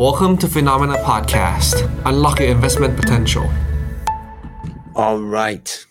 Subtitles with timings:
[0.00, 1.86] Welcome to Finnomena Podcast.
[2.06, 3.46] Unlock your investment potential.
[4.94, 5.86] All right.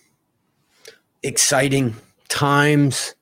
[1.21, 1.93] Exciting
[2.27, 3.13] times.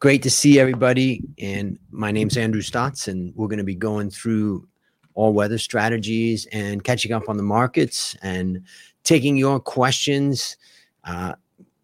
[0.00, 1.20] Great to see everybody.
[1.38, 4.66] And my name's Andrew Stotz, and we're going to be going through
[5.12, 8.62] all weather strategies and catching up on the markets and
[9.04, 10.56] taking your questions.
[11.04, 11.34] Uh,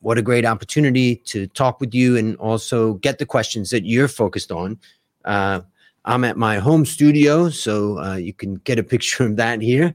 [0.00, 4.08] what a great opportunity to talk with you and also get the questions that you're
[4.08, 4.78] focused on.
[5.22, 5.60] Uh,
[6.04, 9.94] I'm at my home studio, so uh, you can get a picture of that here.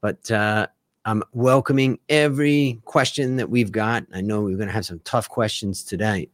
[0.00, 0.68] But uh,
[1.04, 4.04] I'm welcoming every question that we've got.
[4.14, 6.28] I know we're going to have some tough questions today.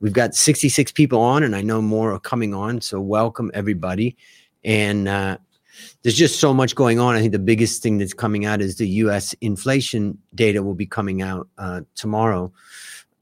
[0.00, 2.80] We've got 66 people on, and I know more are coming on.
[2.80, 4.16] So welcome everybody.
[4.62, 5.38] And uh,
[6.02, 7.16] there's just so much going on.
[7.16, 9.34] I think the biggest thing that's coming out is the U.S.
[9.40, 12.52] inflation data will be coming out uh, tomorrow.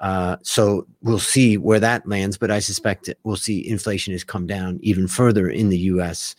[0.00, 4.46] Uh, so we'll see where that lands, but I suspect we'll see inflation has come
[4.46, 6.34] down even further in the U.S.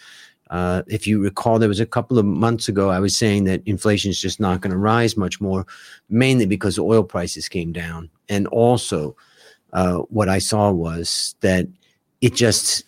[0.50, 3.64] Uh, if you recall, there was a couple of months ago I was saying that
[3.66, 5.66] inflation is just not going to rise much more,
[6.10, 9.16] mainly because oil prices came down, and also
[9.74, 11.68] uh, what I saw was that
[12.21, 12.84] it just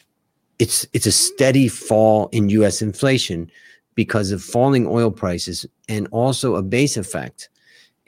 [0.59, 2.81] it's it's a steady fall in U.S.
[2.81, 3.49] inflation
[3.95, 7.49] because of falling oil prices and also a base effect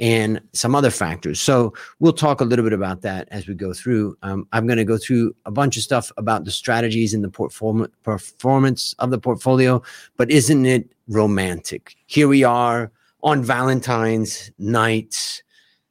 [0.01, 1.39] and some other factors.
[1.39, 4.17] So we'll talk a little bit about that as we go through.
[4.23, 7.29] Um, I'm going to go through a bunch of stuff about the strategies and the
[7.29, 9.81] perform- performance of the portfolio,
[10.17, 11.95] but isn't it romantic?
[12.07, 12.91] Here we are
[13.21, 15.43] on Valentine's night,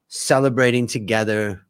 [0.09, 1.65] celebrating together.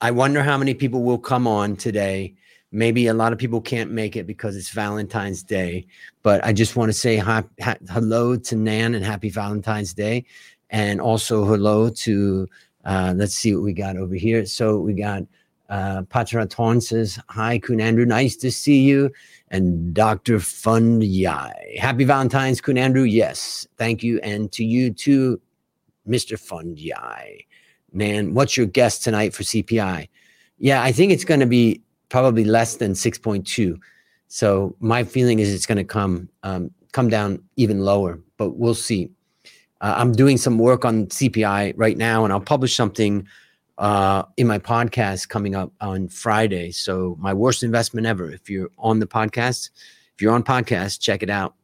[0.00, 2.34] I wonder how many people will come on today.
[2.70, 5.88] Maybe a lot of people can't make it because it's Valentine's Day,
[6.22, 10.24] but I just want to say hi, hi, hello to Nan and happy Valentine's Day
[10.70, 12.48] and also hello to
[12.84, 14.46] uh, let's see what we got over here.
[14.46, 15.24] So we got
[15.70, 19.10] uh, Patraton says, Hi, Kun Andrew, nice to see you.
[19.48, 20.40] And Dr.
[20.40, 21.76] Fund Yai.
[21.78, 23.04] Happy Valentine's, Kun Andrew.
[23.04, 24.18] Yes, thank you.
[24.20, 25.40] And to you too,
[26.08, 26.38] Mr.
[26.38, 27.44] Fund Yai.
[27.92, 30.08] Man, what's your guess tonight for CPI?
[30.58, 33.78] Yeah, I think it's going to be probably less than 6.2.
[34.28, 38.74] So my feeling is it's going to come um, come down even lower, but we'll
[38.74, 39.08] see.
[39.80, 43.26] Uh, I'm doing some work on CPI right now, and I'll publish something
[43.78, 46.70] uh, in my podcast coming up on Friday.
[46.70, 48.30] So, my worst investment ever.
[48.30, 49.70] If you're on the podcast,
[50.14, 51.54] if you're on podcast, check it out,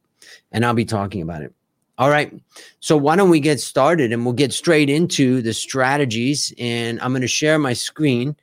[0.51, 1.53] and I'll be talking about it.
[1.99, 2.33] All right.
[2.79, 6.53] So, why don't we get started and we'll get straight into the strategies.
[6.57, 8.35] And I'm going to share my screen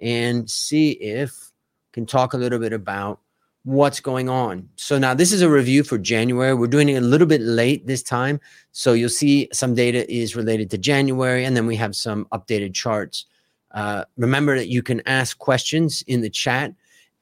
[0.00, 1.50] and see if
[1.92, 3.20] can talk a little bit about
[3.68, 4.66] what's going on.
[4.76, 6.54] So now this is a review for January.
[6.54, 8.40] We're doing it a little bit late this time.
[8.72, 12.72] So you'll see some data is related to January, and then we have some updated
[12.72, 13.26] charts.
[13.72, 16.72] Uh, remember that you can ask questions in the chat.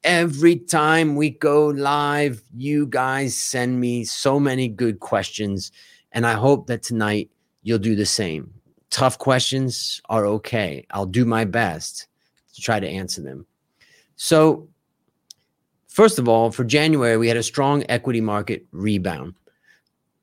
[0.05, 5.73] Every time we go live, you guys send me so many good questions.
[6.13, 7.29] And I hope that tonight
[7.65, 8.55] you'll do the same.
[8.91, 10.87] Tough questions are okay.
[10.93, 12.07] I'll do my best
[12.55, 13.47] to try to answer them.
[14.15, 14.69] So
[15.97, 19.33] First of all, for January, we had a strong equity market rebound.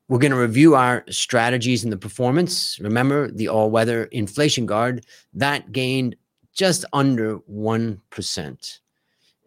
[0.06, 2.78] We're going to review our strategies and the performance.
[2.78, 6.14] Remember the all weather inflation guard that gained
[6.52, 8.78] just under 1%.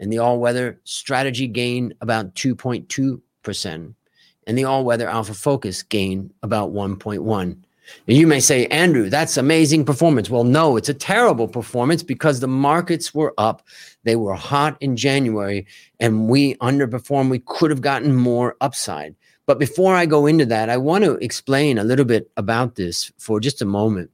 [0.01, 3.93] And the all weather strategy gained about 2.2%.
[4.47, 7.57] And the all weather alpha focus gained about 1.1.
[8.05, 10.29] You may say, Andrew, that's amazing performance.
[10.29, 13.63] Well, no, it's a terrible performance because the markets were up.
[14.03, 15.65] They were hot in January
[15.99, 17.29] and we underperformed.
[17.29, 19.15] We could have gotten more upside.
[19.45, 23.11] But before I go into that, I want to explain a little bit about this
[23.17, 24.11] for just a moment.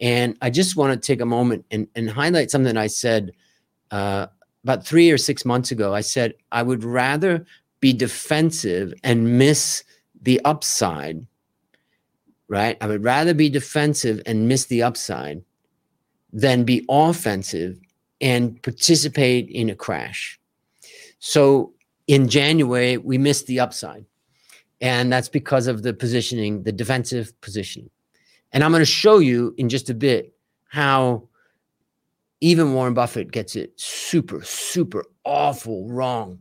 [0.00, 3.32] And I just want to take a moment and, and highlight something I said
[3.90, 4.28] uh,
[4.62, 5.94] about three or six months ago.
[5.94, 7.44] I said, I would rather
[7.80, 9.82] be defensive and miss
[10.22, 11.26] the upside
[12.48, 12.76] right?
[12.80, 15.42] I would rather be defensive and miss the upside
[16.32, 17.78] than be offensive
[18.20, 20.40] and participate in a crash.
[21.18, 21.72] So
[22.06, 24.04] in January, we missed the upside.
[24.80, 27.90] And that's because of the positioning, the defensive positioning.
[28.52, 30.34] And I'm going to show you in just a bit
[30.68, 31.28] how
[32.40, 36.38] even Warren Buffett gets it super, super awful wrong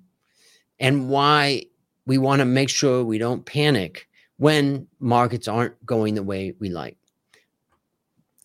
[0.79, 1.63] and why
[2.05, 4.07] we want to make sure we don't panic
[4.37, 6.97] when markets aren't going the way we like.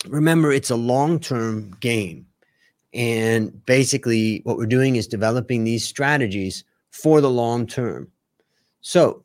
[0.08, 2.26] Remember, it's a long term game.
[2.94, 8.10] And basically, what we're doing is developing these strategies for the long term.
[8.80, 9.24] So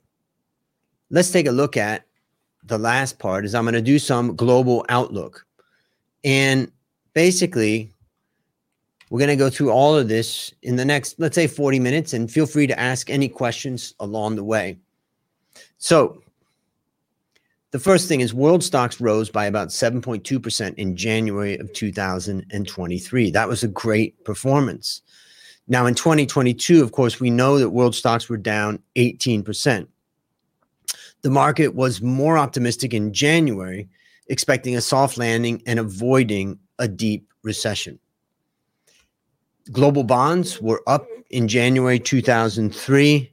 [1.10, 2.06] let's take a look at
[2.64, 5.46] the last part is I'm going to do some global outlook.
[6.24, 6.72] And
[7.14, 7.92] basically,
[9.10, 12.14] we're going to go through all of this in the next, let's say, 40 minutes,
[12.14, 14.78] and feel free to ask any questions along the way.
[15.78, 16.22] So,
[17.78, 23.30] the first thing is world stocks rose by about 7.2% in January of 2023.
[23.30, 25.04] That was a great performance.
[25.68, 29.88] Now, in 2022, of course, we know that world stocks were down 18%.
[31.22, 33.88] The market was more optimistic in January,
[34.26, 38.00] expecting a soft landing and avoiding a deep recession.
[39.72, 43.32] Global bonds were up in January 2003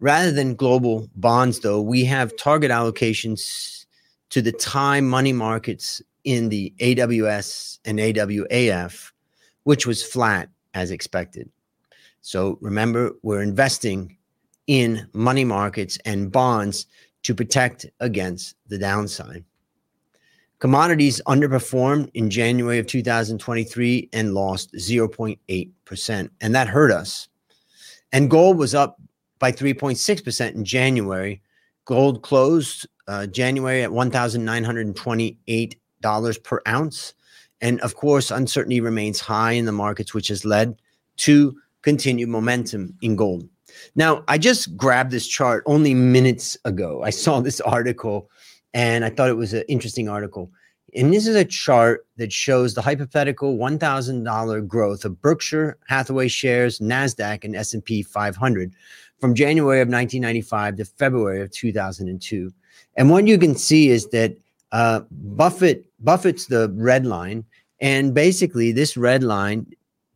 [0.00, 3.86] Rather than global bonds, though, we have target allocations
[4.30, 9.10] to the Thai money markets in the AWS and AWAF,
[9.64, 11.50] which was flat as expected.
[12.20, 14.16] So remember, we're investing
[14.66, 16.86] in money markets and bonds
[17.22, 19.44] to protect against the downside.
[20.60, 27.28] Commodities underperformed in January of 2023 and lost 0.8%, and that hurt us.
[28.12, 29.00] And gold was up
[29.38, 31.42] by 3.6% in January.
[31.84, 37.14] Gold closed uh, January at $1,928 per ounce.
[37.60, 40.76] And of course, uncertainty remains high in the markets, which has led
[41.18, 43.48] to continued momentum in gold.
[43.94, 47.02] Now, I just grabbed this chart only minutes ago.
[47.02, 48.30] I saw this article
[48.74, 50.50] and I thought it was an interesting article.
[50.94, 56.78] And this is a chart that shows the hypothetical $1,000 growth of Berkshire Hathaway shares,
[56.78, 58.74] Nasdaq, and S&P 500
[59.20, 62.52] from January of 1995 to February of 2002.
[62.96, 64.36] And what you can see is that
[64.72, 67.44] uh, Buffett Buffett's the red line,
[67.80, 69.66] and basically this red line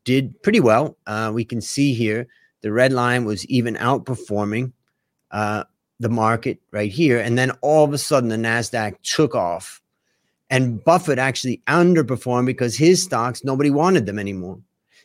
[0.05, 0.97] did pretty well.
[1.07, 2.27] Uh, we can see here
[2.61, 4.73] the red line was even outperforming
[5.31, 5.65] uh,
[6.01, 9.81] the market right here, and then all of a sudden the Nasdaq took off,
[10.51, 14.59] and Buffett actually underperformed because his stocks nobody wanted them anymore.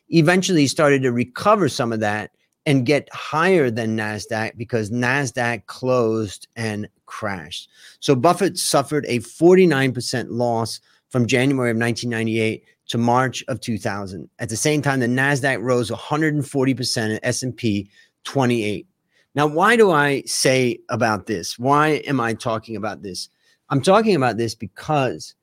[0.10, 2.32] Eventually, he started to recover some of that
[2.68, 7.70] and get higher than NASDAQ because NASDAQ closed and crashed.
[8.02, 14.30] So Buffett suffered a 49% loss from January of 1998 to March of 2000.
[14.40, 17.90] At the same time, the NASDAQ rose 140% and S&P
[18.26, 18.86] 28.
[19.34, 21.58] Now, why do I say about this?
[21.58, 23.30] Why am I talking about this?
[23.70, 25.36] I'm talking about this because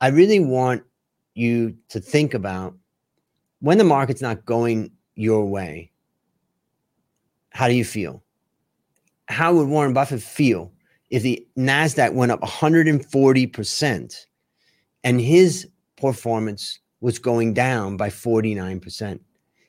[0.00, 0.84] I really want
[1.34, 2.74] you to think about
[3.60, 5.90] when the market's not going your way
[7.56, 8.22] how do you feel?
[9.28, 10.70] How would Warren Buffett feel
[11.08, 14.26] if the NASDAQ went up 140%
[15.04, 15.66] and his
[15.96, 19.20] performance was going down by 49%?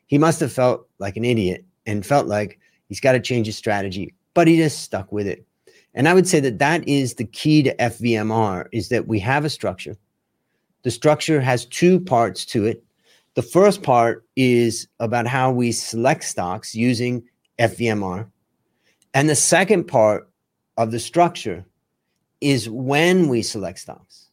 [0.07, 3.56] He must have felt like an idiot and felt like he's got to change his
[3.56, 5.45] strategy, but he just stuck with it.
[5.94, 9.45] And I would say that that is the key to FVMR is that we have
[9.45, 9.95] a structure.
[10.83, 12.83] The structure has two parts to it.
[13.36, 17.24] The first part is about how we select stocks using
[17.59, 18.30] FVMR.
[19.13, 20.30] And the second part
[20.77, 21.65] of the structure
[22.42, 24.30] is when we select stocks.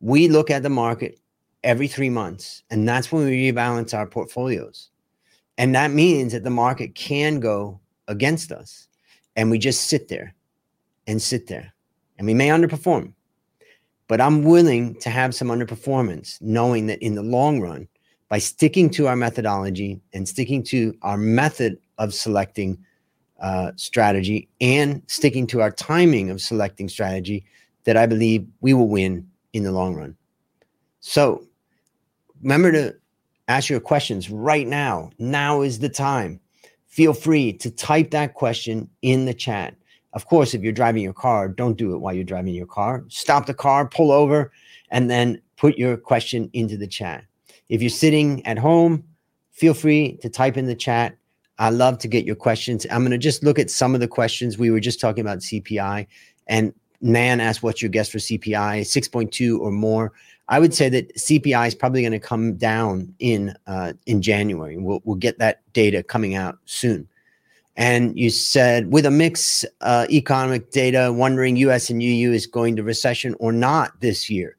[0.00, 1.18] We look at the market
[1.62, 4.90] every three months, and that's when we rebalance our portfolios.
[5.58, 8.88] And that means that the market can go against us.
[9.36, 10.34] And we just sit there
[11.06, 11.72] and sit there.
[12.18, 13.12] And we may underperform.
[14.08, 17.86] But I'm willing to have some underperformance, knowing that in the long run,
[18.28, 22.76] by sticking to our methodology and sticking to our method of selecting
[23.40, 27.44] uh, strategy and sticking to our timing of selecting strategy
[27.84, 30.16] that I believe we will win in the long run.
[31.00, 31.44] So
[32.42, 32.96] remember to
[33.48, 35.10] ask your questions right now.
[35.18, 36.40] Now is the time.
[36.86, 39.76] Feel free to type that question in the chat.
[40.12, 43.04] Of course, if you're driving your car, don't do it while you're driving your car.
[43.08, 44.50] Stop the car, pull over,
[44.90, 47.24] and then put your question into the chat.
[47.68, 49.04] If you're sitting at home,
[49.52, 51.16] feel free to type in the chat
[51.60, 52.86] I love to get your questions.
[52.90, 54.56] I'm going to just look at some of the questions.
[54.56, 56.06] We were just talking about CPI,
[56.46, 58.80] and Nan asked, What's your guess for CPI?
[58.80, 60.12] 6.2 or more.
[60.48, 64.78] I would say that CPI is probably going to come down in uh, in January.
[64.78, 67.06] We'll, we'll get that data coming out soon.
[67.76, 72.74] And you said, with a mix uh, economic data, wondering US and EU is going
[72.76, 74.56] to recession or not this year.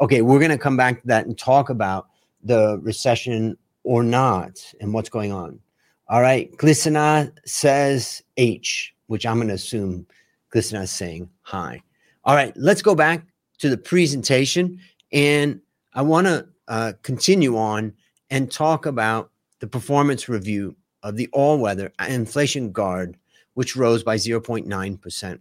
[0.00, 2.08] Okay, we're going to come back to that and talk about
[2.42, 5.60] the recession or not and what's going on.
[6.08, 6.54] All right.
[6.56, 10.06] Glissana says H, which I'm going to assume
[10.54, 11.82] Glissana is saying hi.
[12.24, 12.54] All right.
[12.56, 13.26] Let's go back
[13.58, 14.78] to the presentation.
[15.12, 15.60] And
[15.94, 17.92] I want to uh, continue on
[18.30, 19.30] and talk about
[19.60, 23.16] the performance review of the all weather inflation guard,
[23.54, 25.38] which rose by 0.9%.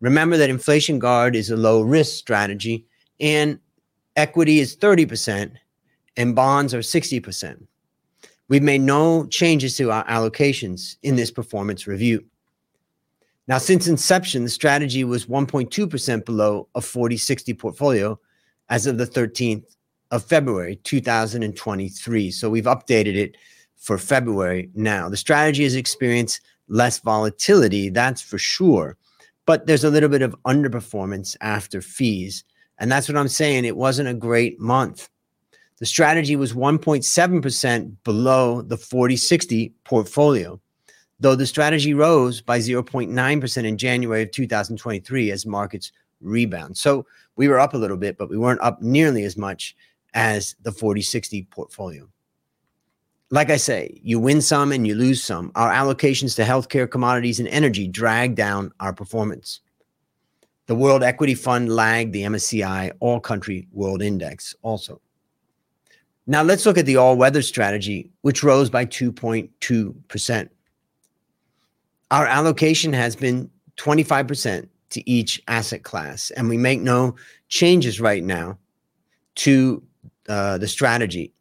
[0.00, 2.86] Remember that inflation guard is a low risk strategy
[3.20, 3.58] and
[4.16, 5.52] equity is 30%
[6.16, 7.66] and bonds are 60%.
[8.48, 12.24] We've made no changes to our allocations in this performance review.
[13.46, 18.18] Now, since inception, the strategy was 1.2% below a 40 60 portfolio
[18.68, 19.64] as of the 13th
[20.10, 22.30] of February 2023.
[22.30, 23.36] So we've updated it
[23.76, 25.08] for February now.
[25.08, 28.96] The strategy has experienced less volatility, that's for sure,
[29.46, 32.44] but there's a little bit of underperformance after fees.
[32.78, 33.64] And that's what I'm saying.
[33.64, 35.08] It wasn't a great month.
[35.78, 40.60] The strategy was 1.7% below the 40 60 portfolio,
[41.20, 46.76] though the strategy rose by 0.9% in January of 2023 as markets rebound.
[46.76, 47.06] So
[47.36, 49.76] we were up a little bit, but we weren't up nearly as much
[50.14, 52.08] as the 40 60 portfolio.
[53.30, 55.52] Like I say, you win some and you lose some.
[55.54, 59.60] Our allocations to healthcare, commodities, and energy drag down our performance.
[60.66, 65.00] The World Equity Fund lagged the MSCI All Country World Index also.
[66.30, 70.48] Now let's look at the all weather strategy, which rose by 2.2%.
[72.10, 77.16] Our allocation has been 25% to each asset class, and we make no
[77.48, 78.58] changes right now
[79.36, 79.82] to
[80.28, 81.32] uh, the strategy.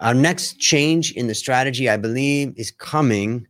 [0.00, 3.46] Our next change in the strategy, I believe, is coming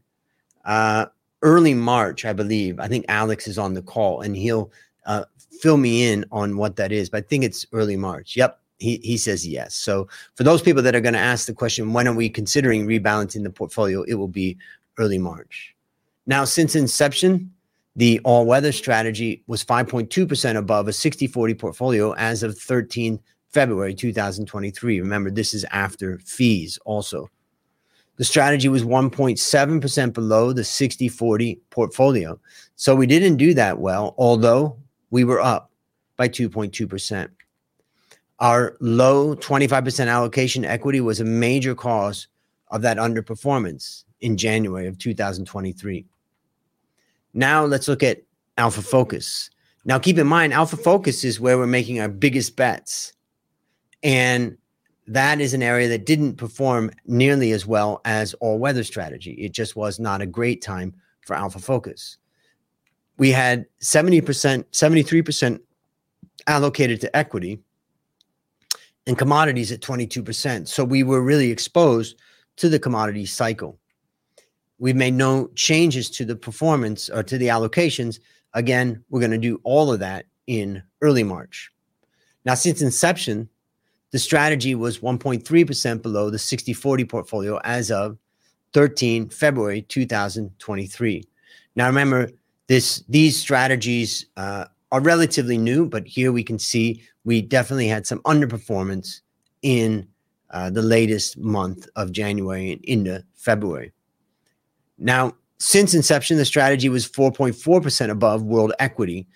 [0.66, 1.06] uh,
[1.40, 2.78] early March, I believe.
[2.78, 4.70] I think Alex is on the call and he'll
[5.06, 5.24] uh,
[5.62, 8.36] fill me in on what that is, but I think it's early March.
[8.36, 9.74] Yep, he, he says yes.
[9.74, 12.86] So for those people that are going to ask the question, when are we considering
[12.86, 14.02] rebalancing the portfolio?
[14.02, 14.58] It will be
[14.98, 15.76] early March.
[16.26, 17.52] Now, since inception,
[17.96, 23.20] the all weather strategy was 5.2% above a 60 40 portfolio as of 13
[23.50, 25.00] February 2023.
[25.00, 27.28] Remember, this is after fees also.
[28.16, 32.38] The strategy was 1.7% below the 60 40 portfolio.
[32.76, 34.76] So we didn't do that well, although
[35.10, 35.70] we were up
[36.16, 37.28] by 2.2%.
[38.40, 42.26] Our low 25% allocation equity was a major cause
[42.68, 46.06] of that underperformance in January of 2023.
[47.34, 48.22] Now let's look at
[48.56, 49.50] Alpha Focus.
[49.84, 53.12] Now keep in mind, Alpha Focus is where we're making our biggest bets.
[54.02, 54.56] And
[55.06, 59.32] that is an area that didn't perform nearly as well as all weather strategy.
[59.32, 60.94] It just was not a great time
[61.26, 62.16] for Alpha Focus.
[63.18, 64.22] We had 70%,
[64.72, 65.60] 73%
[66.46, 67.60] allocated to equity
[69.10, 70.68] and commodities at 22%.
[70.68, 72.20] So we were really exposed
[72.58, 73.76] to the commodity cycle.
[74.78, 78.20] We've made no changes to the performance or to the allocations.
[78.54, 81.72] Again, we're going to do all of that in early March.
[82.44, 83.48] Now, since inception,
[84.12, 88.16] the strategy was 1.3% below the 60 40 portfolio as of
[88.74, 91.24] 13 February 2023.
[91.74, 92.30] Now, remember,
[92.68, 98.06] this these strategies uh, are relatively new, but here we can see we definitely had
[98.06, 99.20] some underperformance
[99.62, 100.06] in
[100.50, 103.92] uh, the latest month of January and into February.
[104.98, 109.26] Now, since inception, the strategy was 4.4% above world equity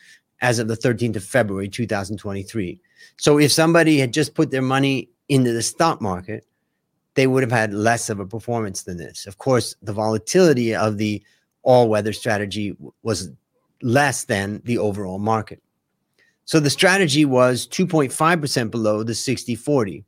[0.41, 2.81] as of the 13th of February 2023.
[3.17, 6.47] So if somebody had just put their money into the stock market,
[7.15, 9.27] they would have had less of a performance than this.
[9.27, 11.23] Of course, the volatility of the
[11.63, 13.31] all weather strategy was
[13.83, 15.63] less than the overall market.
[16.45, 20.05] So the strategy was 2.5% below the 60 40.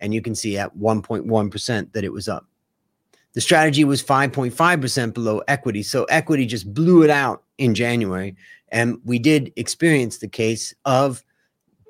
[0.00, 2.46] And you can see at 1.1% that it was up.
[3.34, 5.82] The strategy was 5.5% below equity.
[5.82, 8.34] So equity just blew it out in January.
[8.70, 11.22] And we did experience the case of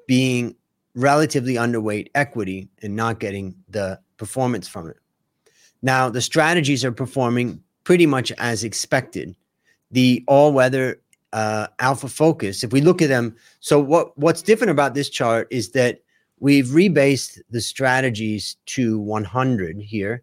[0.07, 0.55] being
[0.95, 4.97] relatively underweight equity and not getting the performance from it.
[5.83, 9.35] Now, the strategies are performing pretty much as expected.
[9.91, 11.01] The all weather
[11.33, 15.47] uh, alpha focus, if we look at them, so what, what's different about this chart
[15.51, 16.01] is that
[16.39, 20.23] we've rebased the strategies to 100 here,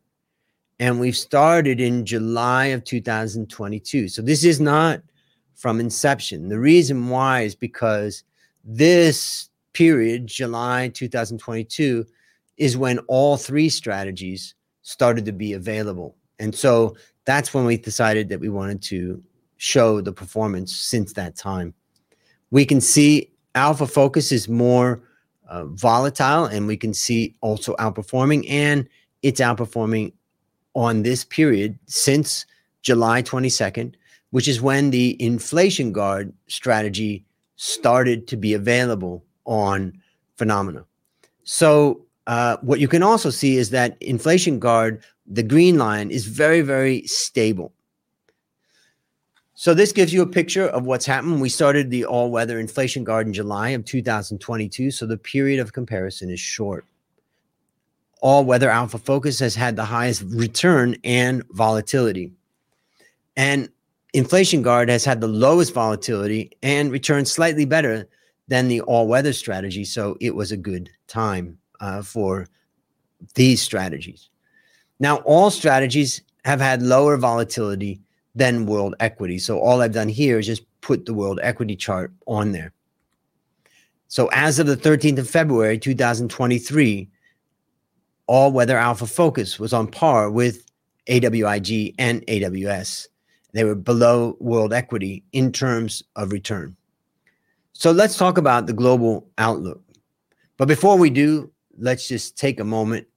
[0.80, 4.10] and we've started in July of 2022.
[4.10, 5.02] So this is not
[5.56, 6.50] from inception.
[6.50, 8.24] The reason why is because
[8.64, 12.06] this period, July 2022,
[12.58, 16.16] is when all three strategies started to be available.
[16.40, 16.96] And so
[17.26, 19.22] that's when we decided that we wanted to
[19.58, 21.74] show the performance since that time.
[22.52, 25.02] We can see Alpha Focus is more
[25.50, 28.88] uh, volatile, and we can see also outperforming, and
[29.24, 30.14] it's outperforming
[30.74, 32.46] on this period since
[32.84, 33.96] July 22nd,
[34.30, 39.94] which is when the inflation guard strategy started to be available on
[40.38, 40.86] Finnomena.
[41.44, 46.26] So uh, what you can also see is that inflation guard, the green line, is
[46.28, 47.74] very, very stable.
[49.60, 51.42] So this gives you a picture of what's happened.
[51.42, 56.30] We started the all-weather inflation guard in July of 2022, so the period of comparison
[56.30, 56.86] is short.
[58.22, 62.34] All-weather alpha focus has had the highest return and volatility.
[63.36, 63.70] And
[64.14, 68.08] Inflation Guard has had the lowest volatility and returned slightly better
[68.48, 69.86] than the all weather strategy.
[69.86, 72.46] So it was a good time uh, for
[73.34, 74.30] these strategies.
[75.00, 78.02] Now, all strategies have had lower volatility
[78.38, 79.40] than world equity.
[79.40, 82.72] So all I've done here is just put the world equity chart on there.
[84.08, 87.10] So as of the 13th of February 2023,
[88.28, 90.66] all weather alpha focus was on par with
[91.10, 93.08] AWIG and AWS.
[93.54, 96.78] They were below world equity in terms of return.
[97.74, 99.82] So let's talk about the global outlook.
[100.58, 103.08] But before we do, let's just take a moment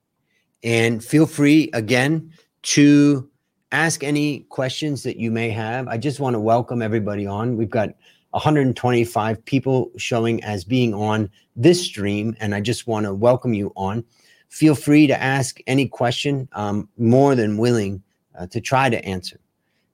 [0.62, 3.29] and feel free again to
[3.72, 5.88] ask any questions that you may have.
[5.88, 7.56] I just want to welcome everybody on.
[7.56, 7.90] We've got
[8.30, 13.72] 125 people showing as being on this stream, and I just want to welcome you
[13.76, 14.04] on.
[14.48, 16.48] Feel free to ask any question.
[16.52, 18.02] I'm more than willing
[18.38, 19.38] uh, to try to answer.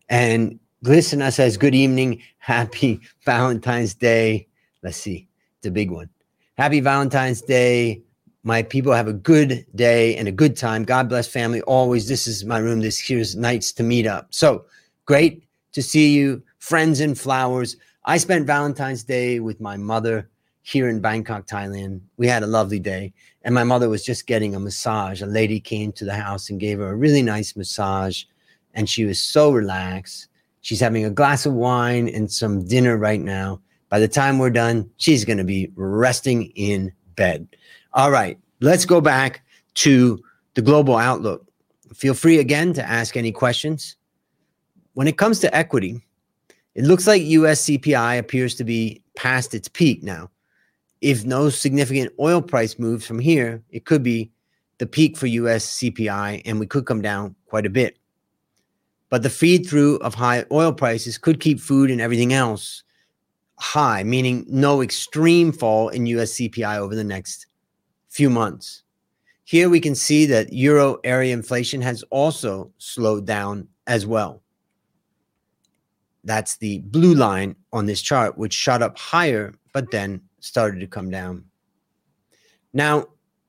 [0.09, 2.23] And Glissana says, Good evening.
[2.39, 4.47] Happy Valentine's Day.
[4.83, 5.29] Let's see,
[5.59, 6.09] it's a big one.
[6.57, 8.03] Happy Valentine's Day.
[8.47, 10.85] My people have a good day and a good time.
[10.85, 12.07] God bless family always.
[12.07, 12.81] This is my room.
[12.81, 14.29] This here's nights to meet up.
[14.31, 14.67] So
[15.05, 17.77] great to see you, friends and flowers.
[18.05, 20.31] I spent Valentine's Day with my mother
[20.63, 22.03] here in Bangkok, Thailand.
[22.19, 23.13] We had a lovely day,
[23.43, 25.23] and my mother was just getting a massage.
[25.23, 28.23] A lady came to the house and gave her a really nice massage,
[28.75, 30.29] and she was so relaxed.
[30.61, 33.61] She's having a glass of wine and some dinner right now.
[33.89, 37.49] By the time we're done, she's going to be resting in bed.
[37.97, 39.41] All right, let's go back
[39.77, 40.23] to
[40.53, 41.47] the global outlook.
[41.95, 43.97] Feel free again to ask any questions.
[44.93, 46.05] When it comes to equity,
[46.75, 50.31] it looks like US CPI appears to be past its peak now.
[51.01, 54.31] If no significant oil price moves from here, it could be
[54.77, 57.99] the peak for US CPI and we could come down quite a bit.
[59.09, 62.83] But the feed through of high oil prices could keep food and everything else
[63.59, 67.47] high, meaning no extreme fall in US CPI over the next
[68.17, 68.83] few months.
[69.45, 74.43] Here we can see that euro area inflation has also slowed down as well.
[76.25, 80.87] That's the blue line on this chart, which shot up higher, but then started to
[80.87, 81.45] come down.
[82.73, 83.07] Now,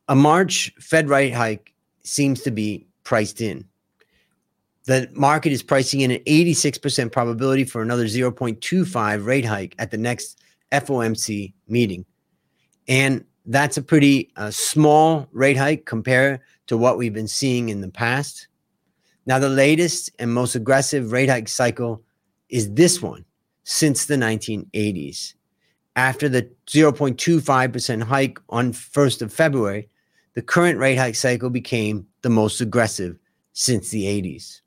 [0.09, 3.65] a March Fed rate hike seems to be priced in.
[4.85, 9.97] The market is pricing in an 86% probability for another 0.25 rate hike at the
[9.97, 10.39] next
[10.71, 12.05] FOMC meeting.
[12.87, 17.81] And that's a pretty uh, small rate hike compared to what we've been seeing in
[17.81, 18.47] the past.
[19.25, 22.03] Now, the latest and most aggressive rate hike cycle
[22.49, 23.25] is this one
[23.63, 25.33] since the 1980s.
[25.95, 29.89] After the 0.25% hike on 1st of February,
[30.35, 33.17] the current rate hike cycle became the most aggressive
[33.53, 34.61] since the 80s.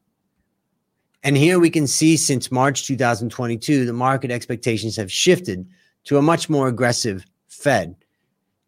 [1.23, 5.69] And here we can see since March 2022, the market expectations have shifted
[6.05, 7.95] to a much more aggressive Fed.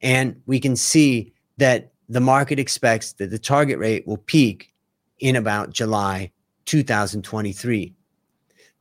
[0.02, 4.74] And we can see that the market expects that the target rate will peak
[5.20, 6.30] in about July
[6.66, 7.94] 2023.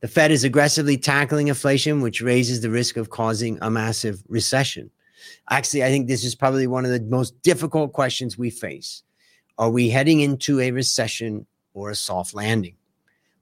[0.00, 4.90] The Fed is aggressively tackling inflation, which raises the risk of causing a massive recession.
[5.48, 9.04] Actually, I think this is probably one of the most difficult questions we face.
[9.58, 12.74] Are we heading into a recession or a soft landing?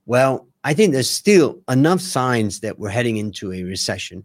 [0.05, 4.23] Well, I think there's still enough signs that we're heading into a recession.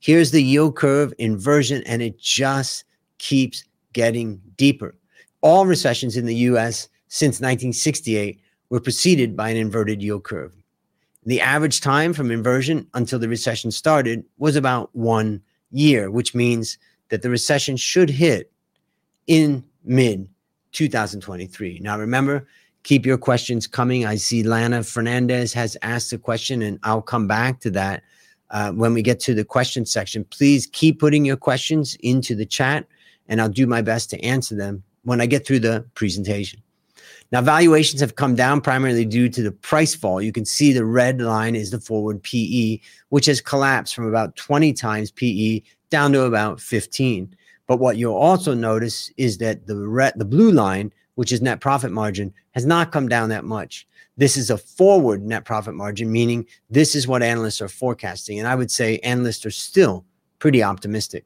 [0.00, 2.84] Here's the yield curve inversion, and it just
[3.18, 4.94] keeps getting deeper.
[5.40, 10.54] All recessions in the US since 1968 were preceded by an inverted yield curve.
[11.24, 16.78] The average time from inversion until the recession started was about one year, which means
[17.10, 18.52] that the recession should hit
[19.26, 20.28] in mid
[20.72, 21.80] 2023.
[21.82, 22.46] Now, remember,
[22.82, 24.06] keep your questions coming.
[24.06, 28.02] I see Lana Fernandez has asked a question, and I'll come back to that
[28.50, 30.24] uh, when we get to the question section.
[30.24, 32.86] Please keep putting your questions into the chat,
[33.28, 36.62] and I'll do my best to answer them when I get through the presentation.
[37.30, 40.22] Now, valuations have come down primarily due to the price fall.
[40.22, 44.34] You can see the red line is the forward PE, which has collapsed from about
[44.36, 47.34] 20 times PE down to about 15.
[47.66, 51.60] But what you'll also notice is that the red, the blue line which is net
[51.60, 53.88] profit margin, has not come down that much.
[54.16, 58.38] This is a forward net profit margin, meaning this is what analysts are forecasting.
[58.38, 60.04] And I would say analysts are still
[60.38, 61.24] pretty optimistic.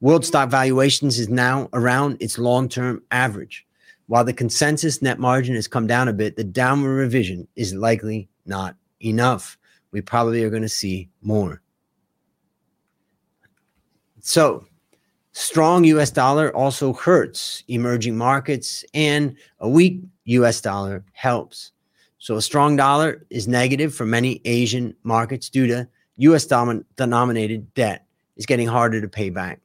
[0.00, 3.66] World stock valuations is now around its long term average.
[4.06, 8.28] While the consensus net margin has come down a bit, the downward revision is likely
[8.46, 9.58] not enough.
[9.90, 11.62] We probably are going to see more.
[14.20, 14.66] So,
[15.32, 21.72] strong US dollar also hurts emerging markets, and a weak US dollar helps.
[22.18, 28.06] So a strong dollar is negative for many Asian markets due to US denominated debt
[28.36, 29.60] is getting harder to pay back.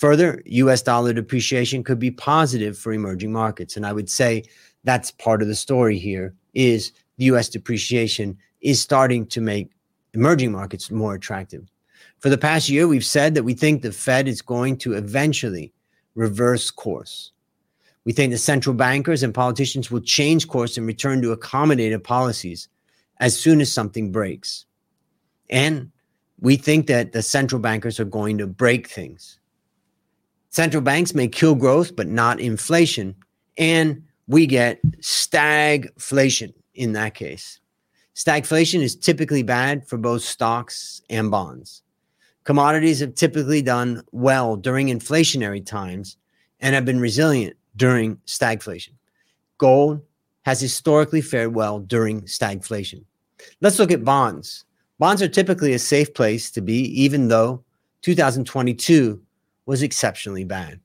[0.00, 3.76] Further, US dollar depreciation could be positive for emerging markets.
[3.76, 4.44] And I would say
[4.82, 9.72] that's part of the story here is the US depreciation is starting to make
[10.14, 11.70] emerging markets more attractive.
[12.18, 15.70] For the past year, we've said that we think the Fed is going to eventually
[16.14, 17.32] reverse course.
[18.06, 22.68] We think the central bankers and politicians will change course and return to accommodative policies
[23.18, 24.64] as soon as something breaks.
[25.50, 25.92] And
[26.38, 29.39] we think that the central bankers are going to break things.
[30.50, 33.14] Central banks may kill growth, but not inflation.
[33.56, 37.60] And we get stagflation in that case.
[38.14, 41.82] Stagflation is typically bad for both stocks and bonds.
[42.44, 46.16] Commodities have typically done well during inflationary times
[46.58, 48.90] and have been resilient during stagflation.
[49.58, 50.00] Gold
[50.42, 53.04] has historically fared well during stagflation.
[53.60, 54.64] Let's look at bonds.
[54.98, 57.62] Bonds are typically a safe place to be, even though
[58.02, 59.20] 2022
[59.70, 60.80] was exceptionally bad.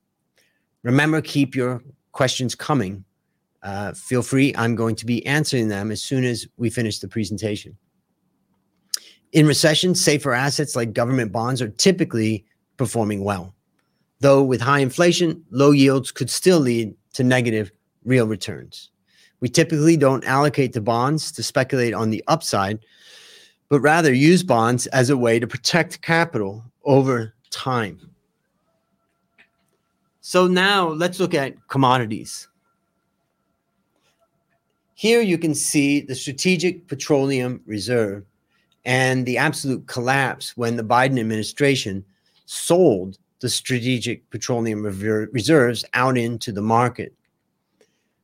[0.83, 3.03] Remember, keep your questions coming.
[3.63, 4.53] Uh, feel free.
[4.55, 7.75] I'm going to be answering them as soon as we finish the presentation.
[9.31, 12.45] In recession, safer assets like government bonds are typically
[12.77, 13.55] performing well.
[14.19, 17.71] Though with high inflation, low yields could still lead to negative
[18.03, 18.91] real returns.
[19.39, 22.85] We typically don't allocate to bonds to speculate on the upside,
[23.67, 28.11] but rather use bonds as a way to protect capital over time.
[30.27, 32.47] So now let's look at commodities.
[34.95, 38.25] Here you can see the Strategic Petroleum Reserve
[38.85, 42.03] and the absolute collapse when the Biden administration
[42.47, 47.13] sold the strategic petroleum reserves out into the market.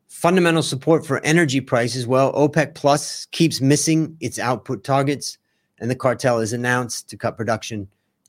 [0.08, 2.08] Fundamental support for energy prices.
[2.08, 5.38] Well, OPEC Plus keeps missing its output targets,
[5.78, 7.88] and the cartel has announced to cut production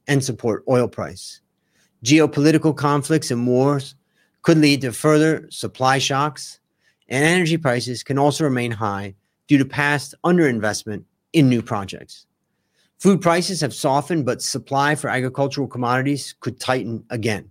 [0.08, 1.41] and support oil price.
[2.04, 3.94] Geopolitical conflicts and wars
[4.42, 6.58] could lead to further supply shocks,
[7.08, 9.14] and energy prices can also remain high
[9.46, 12.26] due to past underinvestment in new projects.
[12.98, 17.50] Food prices have softened, but supply for agricultural commodities could tighten again.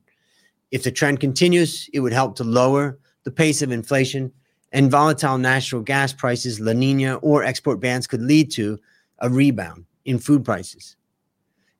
[0.71, 4.31] If the trend continues, it would help to lower the pace of inflation,
[4.71, 8.79] and volatile natural gas prices, La Nina, or export bans could lead to
[9.19, 10.95] a rebound in food prices.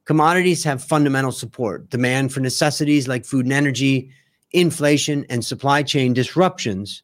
[0.05, 1.89] Commodities have fundamental support.
[1.89, 4.09] Demand for necessities like food and energy,
[4.51, 7.03] inflation, and supply chain disruptions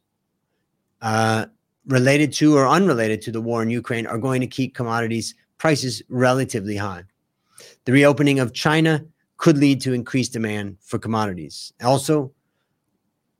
[1.00, 1.46] uh,
[1.86, 6.02] related to or unrelated to the war in Ukraine are going to keep commodities prices
[6.08, 7.04] relatively high.
[7.84, 9.04] The reopening of China
[9.36, 11.72] could lead to increased demand for commodities.
[11.82, 12.32] Also,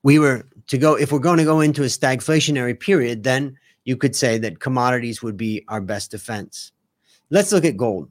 [0.02, 3.96] we were to go, if we're going to go into a stagflationary period, then you
[3.96, 6.72] could say that commodities would be our best defense.
[7.30, 8.10] Let's look at gold.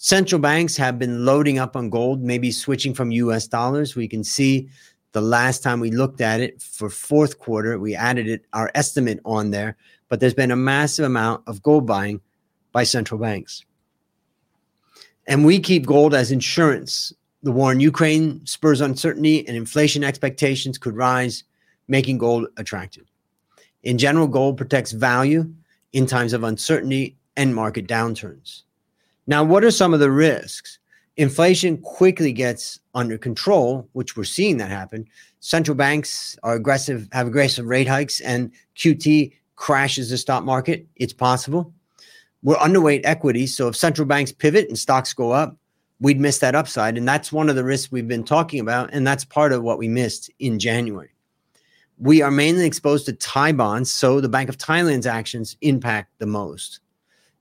[0.00, 3.96] Central banks have been loading up on gold, maybe switching from US dollars.
[3.96, 4.68] We can see
[5.10, 9.18] the last time we looked at it for fourth quarter, we added it, our estimate
[9.24, 9.76] on there,
[10.08, 12.20] but there's been a massive amount of gold buying
[12.70, 13.64] by central banks.
[15.26, 17.12] And we keep gold as insurance.
[17.42, 21.42] The war in Ukraine spurs uncertainty, and inflation expectations could rise,
[21.88, 23.10] making gold attractive.
[23.82, 25.52] In general, gold protects value
[25.92, 28.62] in times of uncertainty and market downturns.
[29.28, 30.80] Now, what are some of the risks?
[31.16, 35.06] Inflation quickly gets under control, which we're seeing that happen.
[35.38, 40.86] Central banks are aggressive, have aggressive rate hikes, and QT crashes the stock market.
[40.96, 41.72] It's possible
[42.42, 45.56] we're underweight equities, So if central banks pivot and stocks go up,
[46.00, 46.96] we'd miss that upside.
[46.96, 48.90] And that's one of the risks we've been talking about.
[48.92, 51.10] And that's part of what we missed in January.
[51.98, 53.90] We are mainly exposed to Thai bonds.
[53.90, 56.78] So the Bank of Thailand's actions impact the most.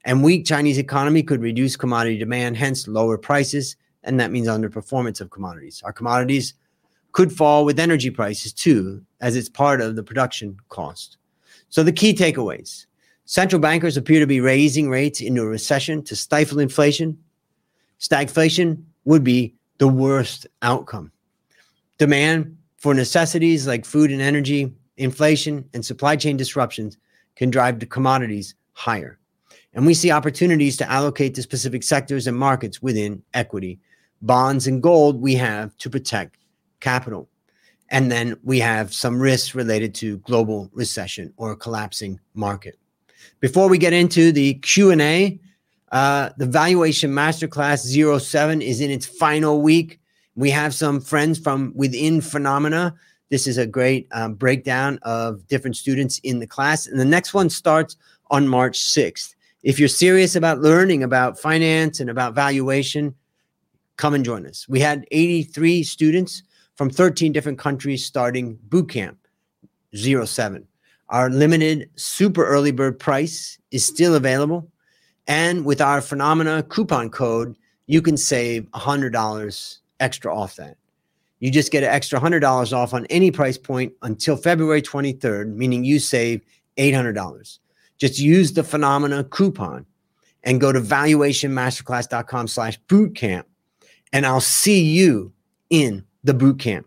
[0.08, 3.76] And weak Chinese economy could reduce commodity demand, hence lower prices.
[4.04, 5.82] And that means underperformance of commodities.
[5.84, 6.54] Our commodities
[7.12, 11.18] could fall with energy prices too, as it's part of the production cost.
[11.70, 12.86] So the key takeaways
[13.26, 17.18] Central bankers appear to be raising rates into a recession to stifle inflation.
[18.00, 21.12] Stagflation would be the worst outcome.
[21.98, 26.98] Demand for necessities like food and energy, inflation, and supply chain disruptions
[27.36, 29.20] can drive the commodities higher.
[29.78, 33.80] And we see opportunities to allocate to specific sectors and markets within equity.
[34.24, 36.36] Bonds and gold we have to protect
[36.80, 37.30] capital.
[37.90, 42.80] And then we have some risks related to global recession or collapsing market.
[43.40, 45.40] Before we get into the Q&A,
[45.92, 47.86] uh, the Valuation Masterclass
[48.20, 50.00] 07 is in its final week.
[50.36, 52.96] We have some friends from within Finnomena.
[53.30, 56.88] This is a great um, breakdown of different students in the class.
[56.88, 57.96] And the next one starts
[58.32, 59.36] on March 6th.
[59.64, 63.16] If you're serious about learning about finance and about valuation,
[63.98, 64.68] come and join us.
[64.70, 66.44] We had 83 students
[66.76, 69.18] from 13 different countries starting boot camp
[69.94, 70.68] 07.
[71.10, 74.70] Our limited super early bird price is still available.
[75.28, 80.78] And with our Finnomena coupon code, you can save $100 extra off that.
[81.40, 85.84] You just get an extra $100 off on any price point until February 23rd, meaning
[85.84, 86.42] you save
[86.78, 87.60] $800.
[87.98, 89.86] Just use the Finnomena coupon
[90.44, 93.44] and go to valuationmasterclass.com slash bootcamp
[94.14, 95.34] and I'll see you
[95.70, 96.86] in the bootcamp.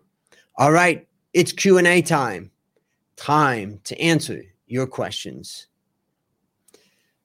[0.57, 2.51] All right, it's Q&A time.
[3.17, 5.67] Time to answer your questions.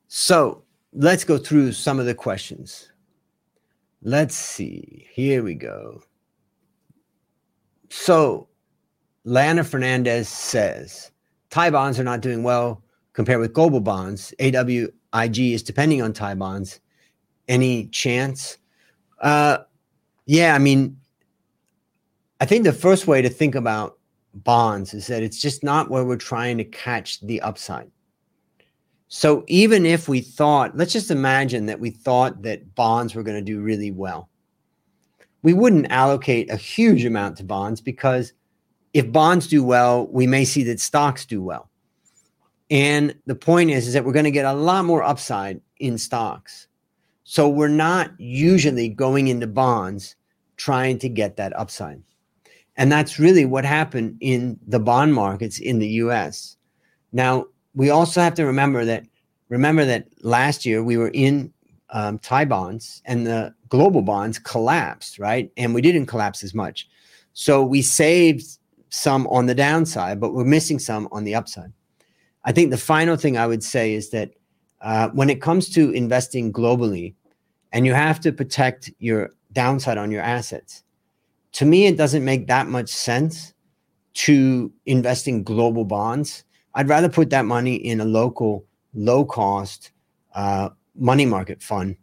[0.07, 2.91] So let's go through some of the questions.
[4.01, 5.07] Let's see.
[5.11, 6.03] Here we go.
[7.89, 8.49] So,
[9.23, 11.11] Lana Fernandez says
[11.49, 12.83] Thai bonds are not doing well
[13.15, 14.33] compared with global bonds.
[14.39, 16.79] AWIG is depending on Thai bonds.
[17.47, 18.57] Any chance?
[19.21, 19.59] Uh,
[20.25, 20.97] yeah, I mean,
[22.41, 23.97] I think the first way to think about
[24.33, 27.89] bonds is that it's just not where we're trying to catch the upside.
[29.07, 33.37] So even if we thought, let's just imagine that we thought that bonds were going
[33.37, 34.29] to do really well,
[35.41, 38.33] we wouldn't allocate a huge amount to bonds because
[38.93, 41.69] if bonds do well, we may see that stocks do well.
[42.69, 45.97] And the point is, is that we're going to get a lot more upside in
[45.97, 46.67] stocks.
[47.23, 50.15] So we're not usually going into bonds
[50.57, 52.01] trying to get that upside.
[52.77, 56.57] And that's really what happened in the bond markets in the US.
[57.11, 59.05] Now, we also have to remember that
[59.49, 61.53] remember that last year we were in
[61.91, 65.51] um, Thai bonds and the global bonds collapsed, right?
[65.55, 66.87] And we didn't collapse as much.
[67.33, 68.43] So we saved
[68.89, 71.71] some on the downside, but we're missing some on the upside.
[72.45, 74.31] I think the final thing I would say is that
[74.81, 77.13] uh, when it comes to investing globally,
[77.71, 80.83] and you have to protect your downside on your assets,
[81.53, 83.53] to me, it doesn't make that much sense
[84.13, 89.91] to invest in global bonds I'd rather put that money in a local, low cost
[90.33, 91.95] uh, money market fund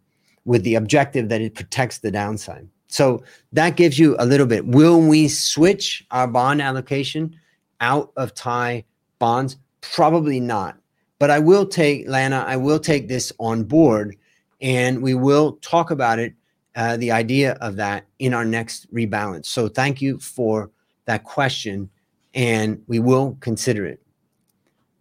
[0.44, 2.66] with the objective that it protects the downside.
[2.88, 4.66] So that gives you a little bit.
[4.66, 7.38] Will we switch our bond allocation
[7.80, 8.84] out of Thai
[9.18, 9.56] bonds?
[9.82, 10.78] Probably not.
[11.18, 14.16] But I will take, Lana, I will take this on board
[14.60, 16.34] and we will talk about it,
[16.74, 19.46] uh, the idea of that in our next rebalance.
[19.46, 20.70] So thank you for
[21.04, 21.90] that question
[22.34, 24.00] and we will consider it.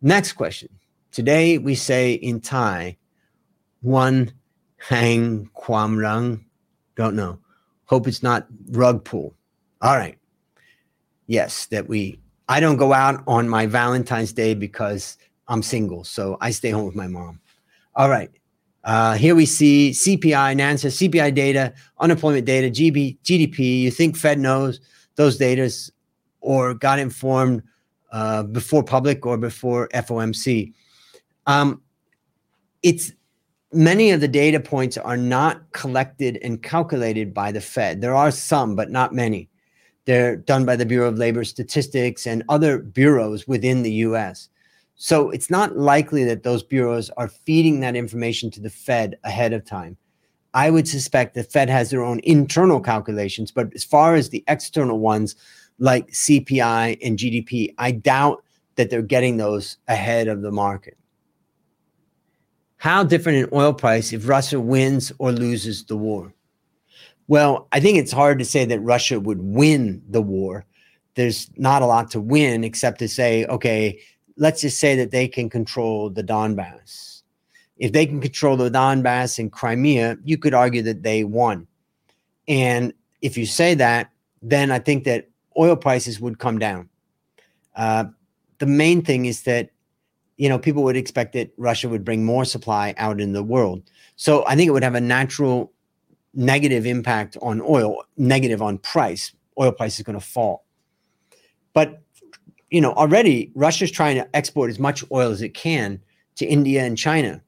[0.01, 0.69] Next question.
[1.11, 2.97] Today we say in Thai,
[3.81, 4.33] one
[4.77, 6.45] hang kwam rung.
[6.95, 7.39] Don't know.
[7.85, 9.35] Hope it's not rug pull.
[9.81, 10.17] All right.
[11.27, 12.19] Yes, that we,
[12.51, 16.03] I don't go out on my Valentine's Day because I'm single.
[16.03, 17.39] So I stay home with my mom.
[17.95, 18.29] All right.
[18.83, 23.79] Uh, here we see CPI, NANSA, CPI data, unemployment data, GB, GDP.
[23.79, 24.81] You think Fed knows
[25.15, 25.71] those data
[26.41, 27.63] or got informed
[28.11, 30.73] uh, before public or before FOMC.
[31.47, 31.81] Um,
[32.83, 33.13] it's
[33.71, 38.01] many of the data points are not collected and calculated by the Fed.
[38.01, 39.47] There are some, but not many.
[40.05, 44.49] They're done by the Bureau of Labor Statistics and other bureaus within the US.
[44.95, 49.53] So it's not likely that those bureaus are feeding that information to the Fed ahead
[49.53, 49.97] of time.
[50.53, 54.43] I would suspect the Fed has their own internal calculations, but as far as the
[54.47, 55.35] external ones,
[55.81, 57.73] like CPI and GDP.
[57.77, 58.43] I doubt
[58.75, 60.97] that they're getting those ahead of the market.
[62.77, 66.33] How different in oil price if Russia wins or loses the war?
[67.27, 70.65] Well, I think it's hard to say that Russia would win the war.
[71.15, 73.99] There's not a lot to win except to say, okay,
[74.37, 77.21] let's just say that they can control the Donbass.
[77.77, 81.67] If they can control the Donbass and Crimea, you could argue that they won.
[82.47, 86.89] And if you say that, then I think that oil prices would come down.
[87.75, 88.05] Uh,
[88.59, 89.71] the main thing is that
[90.37, 93.83] you know people would expect that Russia would bring more supply out in the world.
[94.15, 95.71] So I think it would have a natural
[96.33, 99.33] negative impact on oil, negative on price.
[99.59, 100.65] Oil price is going to fall.
[101.73, 102.01] But
[102.69, 105.99] you know already Russia's trying to export as much oil as it can
[106.35, 107.41] to India and China,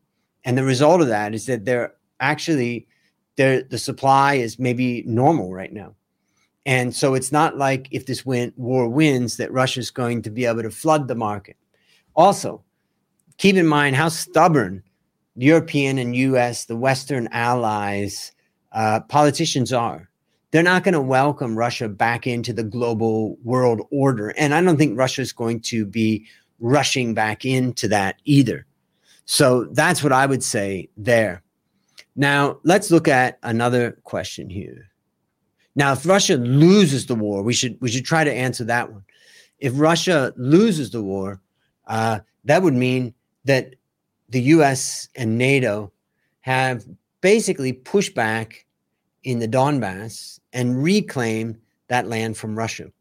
[0.43, 2.87] and the result of that is that they're actually
[3.35, 5.95] their the supply is maybe normal right now.
[6.65, 10.45] And so it's not like if this win- war wins that Russia's going to be
[10.45, 11.57] able to flood the market.
[12.15, 12.63] Also,
[13.37, 14.83] keep in mind how stubborn
[15.35, 18.32] European and US, the Western allies,
[18.73, 20.09] uh, politicians are.
[20.51, 24.29] They're not going to welcome Russia back into the global world order.
[24.37, 26.25] And I don't think Russia is going to be
[26.59, 28.65] rushing back into that either.
[29.25, 31.41] So that's what I would say there.
[32.15, 34.89] Now, let's look at another question here.
[35.75, 39.03] Now, if Russia loses the war, we should we should try to answer that one.
[39.57, 41.41] If Russia loses the war,
[41.87, 43.13] uh, that would mean
[43.45, 43.73] that
[44.29, 45.09] the U.S.
[45.15, 45.91] and NATO
[46.41, 46.85] have
[47.21, 48.62] basically pushed back
[49.23, 51.57] in the Donbass and reclaim
[51.87, 52.91] that land from Russia.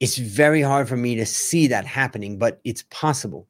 [0.00, 3.46] It's very hard for me to see that happening, but it's possible.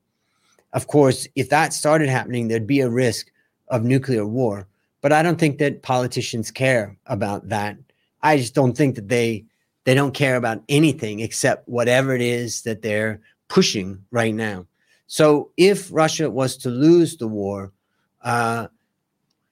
[0.72, 3.30] Of course, if that started happening, there'd be a risk
[3.68, 4.66] of nuclear war.
[5.00, 7.76] But I don't think that politicians care about that.
[8.22, 9.44] I just don't think that they
[9.84, 14.66] they don't care about anything except whatever it is that they're pushing right now.
[15.06, 17.72] So if Russia was to lose the war,
[18.22, 18.68] uh,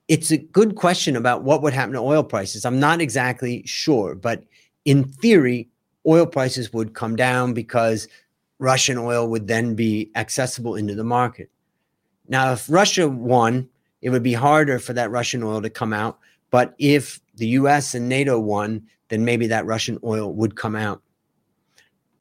[0.09, 2.65] it's a good question about what would happen to oil prices.
[2.65, 4.43] I'm not exactly sure, but
[4.87, 5.69] in theory,
[6.07, 8.09] oil prices would come down because
[8.59, 11.51] Russian oil would then be accessible into the market.
[12.27, 13.69] Now, if Russia won,
[14.01, 16.19] it would be harder for that Russian oil to come out.
[16.51, 21.03] But if the US and NATO won, then maybe that Russian oil would come out.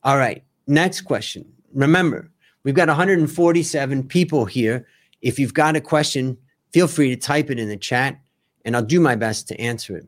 [0.03, 1.45] All right, next question.
[1.73, 2.29] Remember,
[2.63, 4.85] we've got 147 people here.
[5.21, 6.37] If you've got a question,
[6.73, 8.19] feel free to type it in the chat
[8.65, 10.07] and I'll do my best to answer it.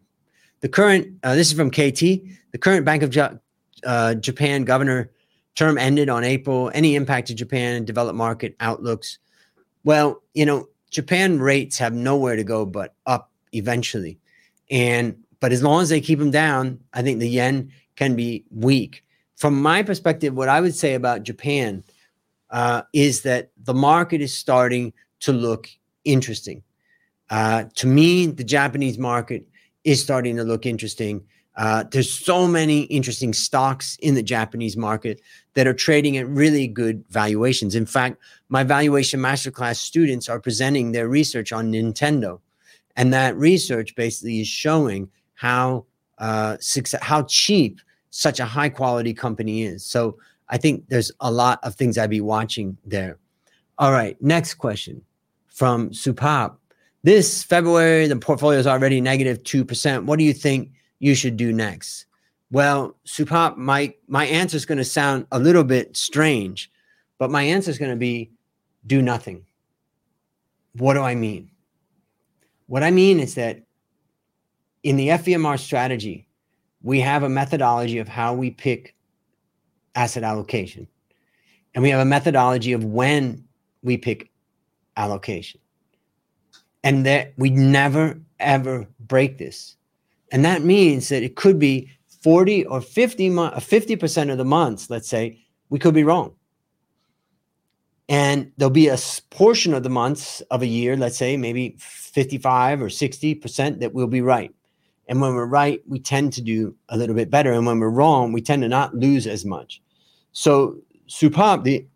[0.61, 2.01] The current, uh, this is from KT,
[2.51, 3.17] the current Bank of
[3.85, 5.11] uh, Japan governor
[5.55, 6.69] term ended on April.
[6.73, 9.19] Any impact to Japan and developed market outlooks?
[9.85, 14.19] Well, you know, Japan rates have nowhere to go but up eventually.
[14.69, 18.43] And but as long as they keep them down, I think the yen can be
[18.51, 19.05] weak.
[19.37, 21.83] From my perspective, what I would say about Japan
[22.49, 24.91] uh, is that the market is starting
[25.21, 25.69] to look
[26.11, 26.63] interesting.
[27.29, 29.47] Uh, to me, the Japanese market
[29.83, 31.23] is starting to look interesting.
[31.55, 35.21] Uh, there's so many interesting stocks in the Japanese market
[35.53, 37.75] that are trading at really good valuations.
[37.75, 38.17] In fact,
[38.49, 42.39] my valuation masterclass students are presenting their research on Nintendo,
[42.95, 45.85] and that research basically is showing how
[46.17, 49.85] uh, success, how cheap such a high quality company is.
[49.85, 50.17] So
[50.49, 53.19] I think there's a lot of things I'd be watching there.
[53.77, 55.03] All right, next question
[55.59, 56.55] from Supap.
[57.03, 60.05] This February, the portfolio is already negative 2%.
[60.05, 62.05] What do you think you should do next?
[62.49, 66.71] Well, Supap, my, my answer is going to sound a little bit strange,
[67.17, 68.31] but my answer is going to be
[68.87, 69.43] do nothing.
[70.77, 71.51] What do I mean?
[72.67, 73.61] What I mean is that
[74.83, 76.25] in the FVMR strategy,
[76.83, 78.95] we have a methodology of how we pick
[79.93, 80.87] asset allocation.
[81.75, 83.43] And we have a methodology of when
[83.83, 84.31] we pick
[84.99, 85.59] allocation.
[86.83, 89.75] And that we never ever break this.
[90.31, 91.89] And that means that it could be
[92.21, 96.35] 40 or 50 50% uh, of the months, let's say, we could be wrong.
[98.07, 98.97] And there'll be a
[99.29, 104.07] portion of the months of a year, let's say maybe 55 or 60% that we'll
[104.07, 104.53] be right.
[105.07, 107.51] And when we're right, we tend to do a little bit better.
[107.51, 109.81] And when we're wrong, we tend to not lose as much.
[110.31, 111.87] So, Supap, the,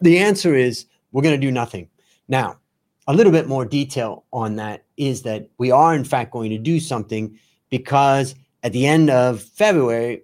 [0.00, 1.88] the answer is we're going to do nothing.
[2.28, 2.58] Now,
[3.06, 6.58] a little bit more detail on that is that we are, in fact, going to
[6.58, 7.38] do something
[7.70, 10.22] because at the end of February,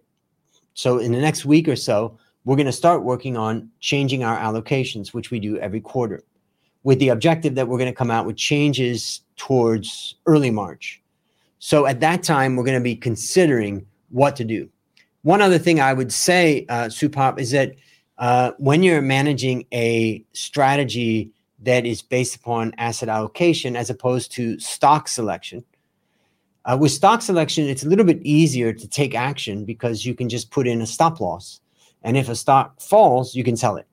[0.74, 4.36] so in the next week or so, we're going to start working on changing our
[4.38, 6.22] allocations, which we do every quarter,
[6.82, 11.00] with the objective that we're going to come out with changes towards early March.
[11.58, 14.68] So at that time, we're going to be considering what to do.
[15.22, 17.74] One other thing I would say, uh, Supap, is that
[18.18, 21.30] uh, when you're managing a strategy
[21.64, 25.64] that is based upon asset allocation as opposed to stock selection,
[26.64, 30.28] uh, with stock selection, it's a little bit easier to take action because you can
[30.28, 31.60] just put in a stop loss.
[32.02, 33.86] And if a stock falls, you can sell it.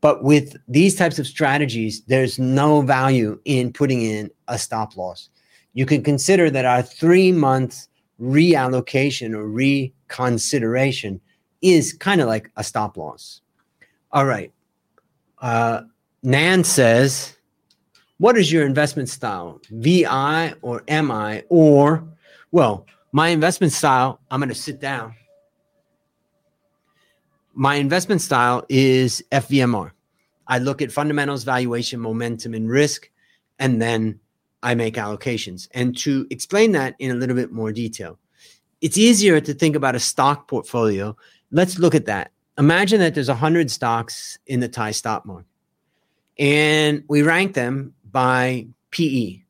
[0.00, 5.28] But with these types of strategies, there's no value in putting in a stop loss
[5.78, 7.86] you can consider that our three month
[8.20, 11.20] reallocation or reconsideration
[11.62, 13.42] is kind of like a stop loss.
[14.10, 14.52] All right.
[15.40, 15.82] Uh,
[16.22, 17.36] Nan says,
[18.18, 19.60] What is your investment style?
[19.70, 21.42] VI or MI?
[21.48, 22.04] Or,
[22.50, 25.14] well, my investment style, I'm going to sit down.
[27.54, 29.92] My investment style is FVMR.
[30.46, 33.10] I look at fundamentals, valuation, momentum, and risk,
[33.58, 34.20] and then
[34.62, 35.68] I make allocations.
[35.72, 38.18] And to explain that in a little bit more detail,
[38.80, 41.16] it's easier to think about a stock portfolio.
[41.50, 42.32] Let's look at that.
[42.58, 45.46] Imagine that there's 100 stocks in the Thai stock market,
[46.38, 49.42] and we rank them by PE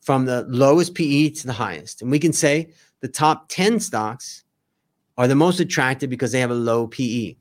[0.00, 2.02] from the lowest PE to the highest.
[2.02, 2.70] And we can say
[3.00, 4.44] the top 10 stocks
[5.16, 7.36] are the most attractive because they have a low PE.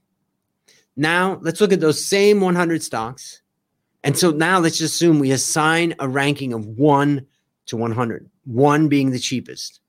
[0.95, 3.41] Now, let's look at those same 100 stocks
[4.03, 7.25] And so now let's just assume we assign a ranking of one
[7.67, 9.79] to 100, one being the cheapest.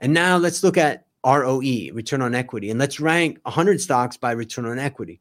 [0.00, 4.32] And now let's look at ROE, return on equity, and let's rank 100 stocks by
[4.32, 5.20] return on equity.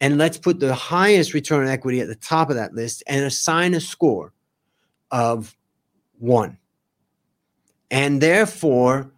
[0.00, 3.24] And let's put the highest return on equity at the top of that list and
[3.24, 4.32] assign a score
[5.10, 5.56] of
[6.18, 6.58] one.
[7.90, 9.10] And therefore,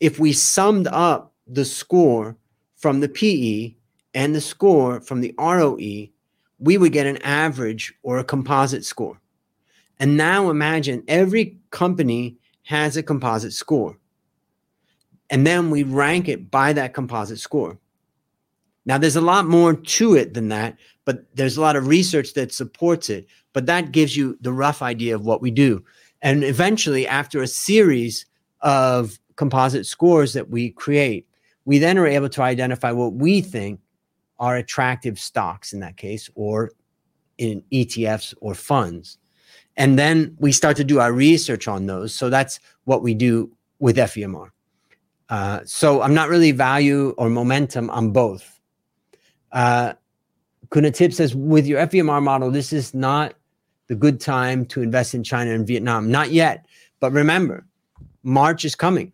[0.00, 2.36] if we summed up the score
[2.76, 3.74] from the PE
[4.12, 6.08] and the score from the ROE,
[6.58, 9.20] we would get an average or a composite score.
[9.98, 13.98] And now imagine every company has a composite score.
[15.30, 17.78] And then we rank it by that composite score.
[18.86, 22.34] Now, there's a lot more to it than that, but there's a lot of research
[22.34, 23.26] that supports it.
[23.52, 25.84] But that gives you the rough idea of what we do.
[26.22, 28.26] And eventually, after a series
[28.60, 31.26] of composite scores that we create,
[31.64, 33.80] we then are able to identify what we think
[34.38, 36.72] are attractive stocks in that case, or
[37.38, 39.18] in ETFs or funds.
[39.76, 42.14] And then we start to do our research on those.
[42.14, 44.48] So that's what we do with FVMR.
[45.28, 48.60] Uh, so I'm not really value or momentum on both.
[49.54, 49.94] Uh,
[50.72, 53.34] says, with your FVMR model, this is not
[53.86, 56.10] the good time to invest in China and Vietnam.
[56.10, 56.66] Not yet.
[57.00, 57.64] But remember,
[58.22, 59.12] March is coming.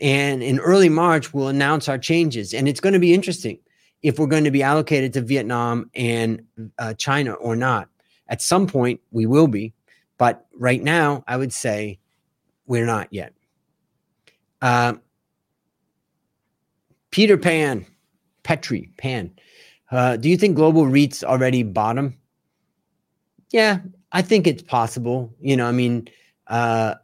[0.00, 2.54] And in early March, we'll announce our changes.
[2.54, 3.58] And it's going to be interesting
[4.02, 6.42] if we're going to be allocated to Vietnam and
[6.78, 7.88] uh, China or not.
[8.28, 9.72] At some point, we will be,
[10.18, 11.98] but right now, I would say
[12.66, 13.32] we're not yet.
[14.60, 14.94] Uh,
[17.10, 17.86] Peter Pan,
[18.42, 19.32] Petri Pan,
[19.90, 22.16] uh, do you think global REITs already bottom?
[23.50, 23.80] Yeah,
[24.12, 25.32] I think it's possible.
[25.40, 26.08] You know, I mean,
[26.46, 26.94] uh,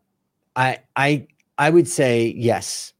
[0.57, 1.27] I I
[1.59, 2.93] I would say yes.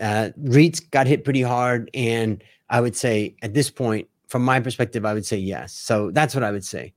[0.00, 4.58] Uh, REITs got hit pretty hard, and I would say at this point, from my
[4.58, 5.72] perspective, I would say yes.
[5.72, 6.92] So that's what I would say.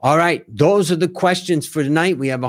[0.00, 2.18] All right, those are the questions for tonight.
[2.18, 2.44] We have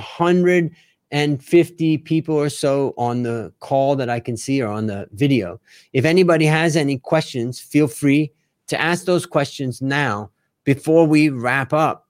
[1.12, 5.60] 150 people or so on the call that I can see or on the video.
[5.92, 8.32] If anybody has any questions, feel free
[8.68, 10.30] to ask those questions now
[10.64, 12.08] before we wrap up.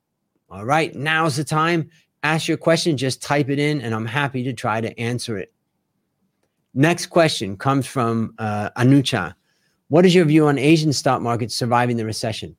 [0.49, 1.89] All right, now's the time.
[2.23, 5.53] Ask your question, just type it in, and I'm happy to try to answer it.
[6.73, 9.33] Next question comes from uh, Anucha.
[9.87, 12.55] What is your view on Asian stock markets surviving the recession?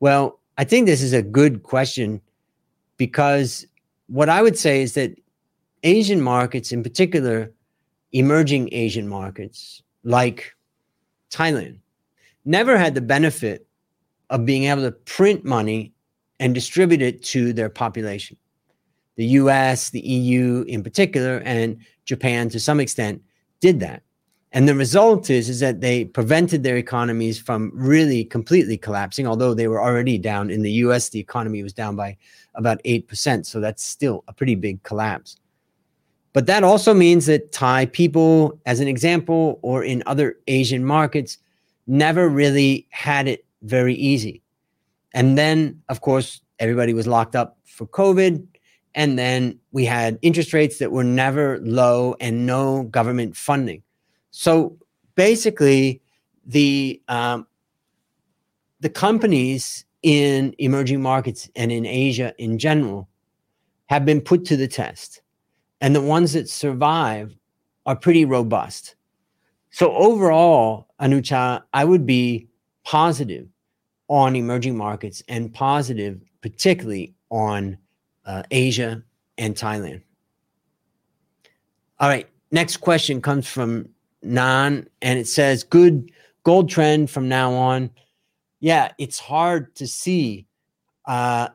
[0.00, 2.20] Well, I think this is a good question
[2.98, 3.66] because
[4.08, 5.18] what I would say is that
[5.82, 7.52] Asian markets, in particular,
[8.12, 10.54] emerging Asian markets like
[11.30, 11.78] Thailand,
[12.44, 13.66] never had the benefit
[14.30, 15.92] of being able to print money
[16.40, 18.36] and distribute it to their population.
[19.16, 23.22] The US, the EU in particular, and Japan to some extent
[23.60, 24.02] did that.
[24.52, 29.52] And the result is, is that they prevented their economies from really completely collapsing, although
[29.52, 30.50] they were already down.
[30.50, 32.16] In the US, the economy was down by
[32.54, 33.44] about 8%.
[33.44, 35.36] So that's still a pretty big collapse.
[36.38, 41.36] But that also means that Thai people, as an example, or in other Asian markets,
[41.88, 44.40] never really had it very easy.
[45.12, 48.46] And then, of course, everybody was locked up for COVID.
[48.94, 53.82] And then we had interest rates that were never low and no government funding.
[54.30, 54.78] So
[55.16, 56.00] basically,
[56.46, 57.48] the um,
[58.78, 63.08] the companies in emerging markets and in Asia in general
[63.86, 65.20] have been put to the test,
[65.80, 67.34] and the ones that survive
[67.86, 68.96] are pretty robust.
[69.70, 72.48] So overall, Anucha, I would be
[72.84, 73.46] positive
[74.08, 77.78] on emerging markets and positive, particularly on
[78.24, 79.02] uh, Asia
[79.36, 80.02] and Thailand.
[82.00, 83.88] All right, next question comes from
[84.22, 86.10] Nan, and it says good
[86.42, 87.90] gold trend from now on.
[88.60, 90.46] Yeah, it's hard to see
[91.06, 91.48] uh,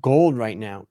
[0.00, 0.86] gold right now.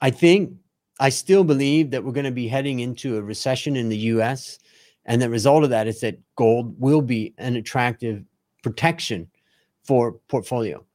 [0.00, 0.54] I think
[1.02, 4.60] I still believe that we're going to be heading into a recession in the US.
[5.04, 8.22] And the result of that is that gold will be an attractive
[8.62, 9.28] protection
[9.82, 10.86] for portfolio.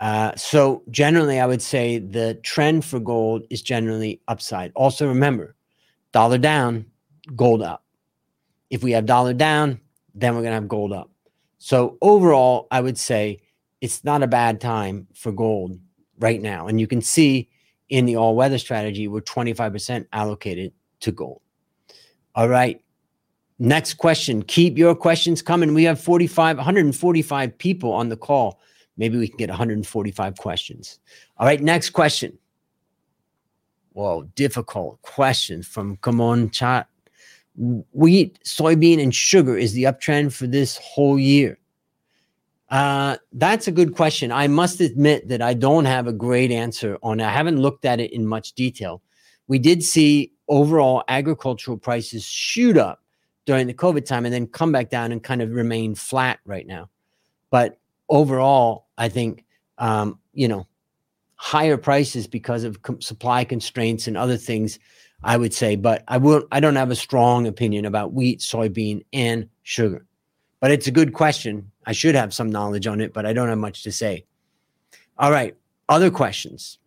[0.00, 4.72] Uh, so generally, I would say the trend for gold is generally upside.
[4.74, 5.54] Also, remember,
[6.12, 6.86] dollar down,
[7.36, 7.84] gold up.
[8.70, 9.80] If we have dollar down,
[10.14, 11.10] then we're going to have gold up.
[11.58, 13.42] So overall, I would say
[13.82, 15.78] it's not a bad time for gold
[16.18, 16.68] right now.
[16.68, 17.50] And you can see
[17.90, 21.42] in the all weather strategy, we're 25% allocated to gold.
[22.34, 22.82] All right.
[23.58, 24.42] Next question.
[24.42, 25.74] Keep your questions coming.
[25.74, 28.60] We have 45, 145 people on the call.
[28.96, 30.98] Maybe we can get 145 questions.
[31.36, 31.60] All right.
[31.60, 32.38] Next question.
[33.92, 36.86] Whoa, difficult question from Kamon Chat
[37.92, 41.58] wheat, soybean, and sugar is the uptrend for this whole year.
[42.70, 44.30] Uh, that's a good question.
[44.30, 47.20] I must admit that I don't have a great answer on.
[47.20, 49.02] I haven't looked at it in much detail.
[49.48, 53.02] We did see overall agricultural prices shoot up
[53.44, 56.66] during the COVID time and then come back down and kind of remain flat right
[56.66, 56.88] now.
[57.50, 59.44] But overall, I think,
[59.78, 60.68] um, you know,
[61.34, 64.78] higher prices because of com- supply constraints and other things,
[65.24, 65.74] I would say.
[65.74, 70.06] But I will, I don't have a strong opinion about wheat, soybean, and sugar.
[70.60, 71.70] But it's a good question.
[71.86, 74.26] I should have some knowledge on it, but I don't have much to say.
[75.18, 75.56] All right.
[75.88, 76.78] Other questions?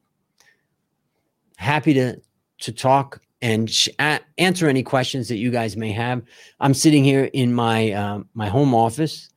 [1.57, 2.21] Happy to
[2.59, 6.23] to talk and sh- a- answer any questions that you guys may have.
[6.61, 9.29] I'm sitting here in my um, my home office.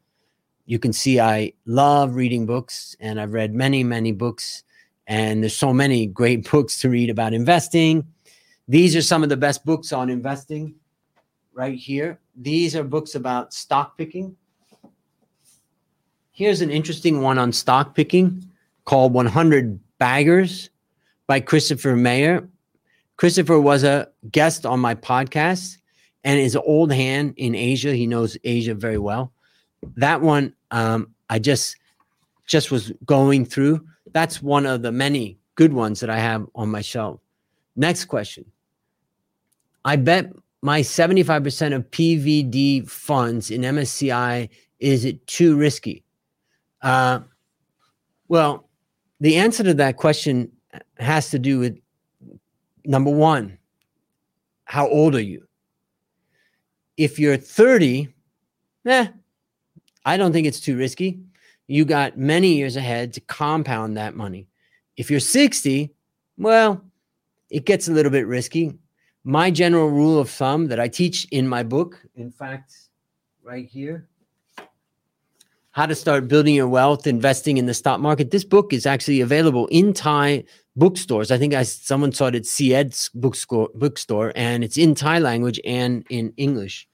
[0.66, 4.62] You can see I love reading books, and I've read many many books.
[5.08, 8.06] And there's so many great books to read about investing.
[8.68, 10.74] These are some of the best books on investing
[11.56, 12.20] right here.
[12.36, 14.36] These are books about stock picking.
[16.30, 18.44] Here's an interesting one on stock picking
[18.84, 20.68] called 100 Baggers
[21.26, 22.46] by Christopher Mayer.
[23.16, 25.78] Christopher was a guest on my podcast
[26.24, 27.94] and is an old hand in Asia.
[27.94, 29.32] He knows Asia very well.
[29.96, 31.76] That one um, I just
[32.46, 33.84] just was going through.
[34.12, 37.18] That's one of the many good ones that I have on my shelf.
[37.76, 38.44] Next question.
[39.86, 40.32] I bet
[40.62, 44.48] my 75% of PVD funds in MSCI
[44.80, 46.04] is it too risky?
[46.82, 47.20] Uh,
[48.28, 48.68] well,
[49.20, 50.50] the answer to that question
[50.98, 51.78] has to do with
[52.84, 53.58] number one,
[54.64, 55.46] how old are you?
[56.96, 58.08] If you're 30,
[58.86, 59.08] eh,
[60.04, 61.20] I don't think it's too risky.
[61.66, 64.48] You got many years ahead to compound that money.
[64.96, 65.92] If you're 60,
[66.38, 66.82] well,
[67.50, 68.74] it gets a little bit risky.
[69.28, 72.72] My general rule of thumb that I teach in my book, in fact,
[73.42, 74.08] right here,
[75.72, 78.30] how to start building your wealth investing in the stock market.
[78.30, 80.44] This book is actually available in Thai
[80.76, 81.32] bookstores.
[81.32, 85.58] I think I someone saw it at Ed's bookstore, bookstore, and it's in Thai language
[85.64, 86.86] and in English.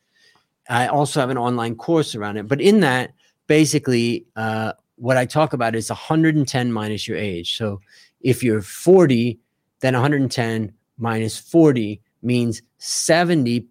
[0.71, 2.49] I also have an online course around it.
[2.49, 3.13] But in that,
[3.47, 7.59] basically, uh, what I talk about is 110 minus your age.
[7.59, 7.83] So
[8.23, 9.39] if you're 40,
[9.81, 13.67] then 110 minus 40 means 70%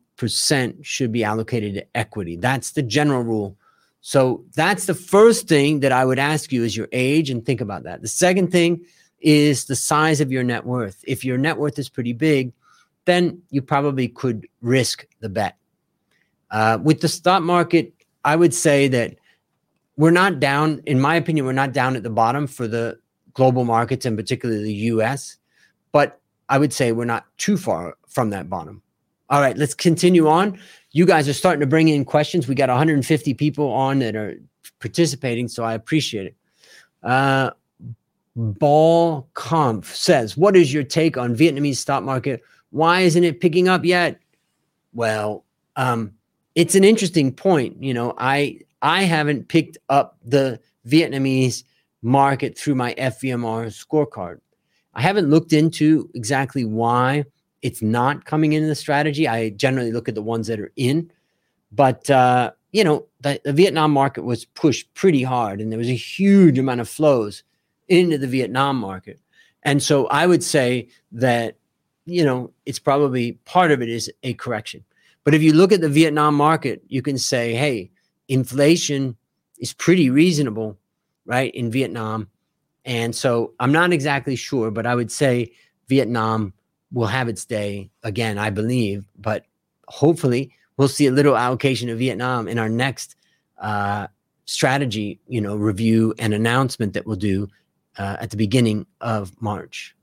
[0.82, 2.36] should be allocated to equity.
[2.36, 3.58] That's the general rule
[4.02, 7.62] so that's the first thing that I would ask you is your age and think
[7.62, 8.02] about that.
[8.02, 8.84] The second thing
[9.20, 11.04] is the size of your net worth.
[11.08, 12.52] If your net worth is pretty big,
[13.06, 15.56] then you probably could risk the bet.
[16.49, 17.93] Uh, with the stock market,
[18.26, 19.18] I would say that
[19.97, 22.99] we're not down, in my opinion, we're not down at the bottom for the
[23.34, 25.38] global markets and particularly the US,
[25.91, 26.20] but
[26.52, 28.84] I would say we're not too far from that bottom.
[29.30, 30.60] All right, let's continue on
[30.91, 32.47] you guys are starting to bring in questions.
[32.47, 34.36] We got 150 people on that are
[34.80, 36.36] participating, so I appreciate it.
[37.04, 37.52] Uh,
[38.36, 42.41] Ball Comp says, What is your take on Vietnamese stock market?
[42.70, 44.20] Why isn't it picking up yet?
[44.93, 45.45] Well,
[45.76, 46.14] um,
[46.56, 47.82] it's an interesting point.
[47.82, 51.64] You know, I I haven't picked up the Vietnamese
[52.02, 54.39] market through my FVMR scorecard.
[54.94, 57.26] I haven't looked into exactly why
[57.62, 59.28] it's not coming in the strategy.
[59.28, 61.12] I generally look at the ones that are in,
[61.72, 65.89] but uh, you know, the, the Vietnam market was pushed pretty hard, and there was
[65.89, 67.44] a huge amount of flows
[67.88, 69.20] into the Vietnam market.
[69.64, 71.58] And so I would say that
[72.06, 74.84] you know it's probably part of it is a correction.
[75.24, 77.92] But if you look at the Vietnam market, you can say, hey,
[78.28, 79.16] inflation
[79.60, 80.80] is pretty reasonable,
[81.26, 82.28] right, in Vietnam.
[82.86, 85.51] And so I'm not exactly sure, but I would say
[85.88, 86.53] Vietnam
[86.91, 89.05] will have its day again, I believe.
[89.17, 89.45] But
[89.88, 93.15] hopefully, we'll see a little allocation of Vietnam in our next
[93.59, 94.07] uh,
[94.45, 97.47] strategy, you know, review and announcement that we'll do
[97.97, 99.95] uh, at the beginning of March.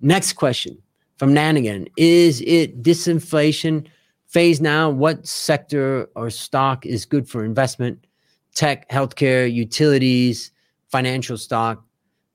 [0.00, 0.78] Next question
[1.16, 3.86] from Nanigan: Is it disinflation
[4.26, 4.90] phase now?
[4.90, 8.06] What sector or stock is good for investment?
[8.54, 10.50] Tech, healthcare, utilities,
[10.88, 11.84] financial stock.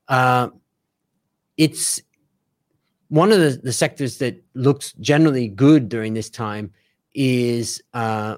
[0.08, 0.48] Uh,
[1.56, 2.00] it's
[3.08, 6.72] one of the, the sectors that looks generally good during this time
[7.14, 8.36] is uh,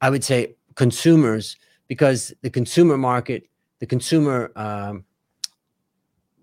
[0.00, 1.56] i would say consumers
[1.88, 3.48] because the consumer market
[3.80, 5.04] the consumer um,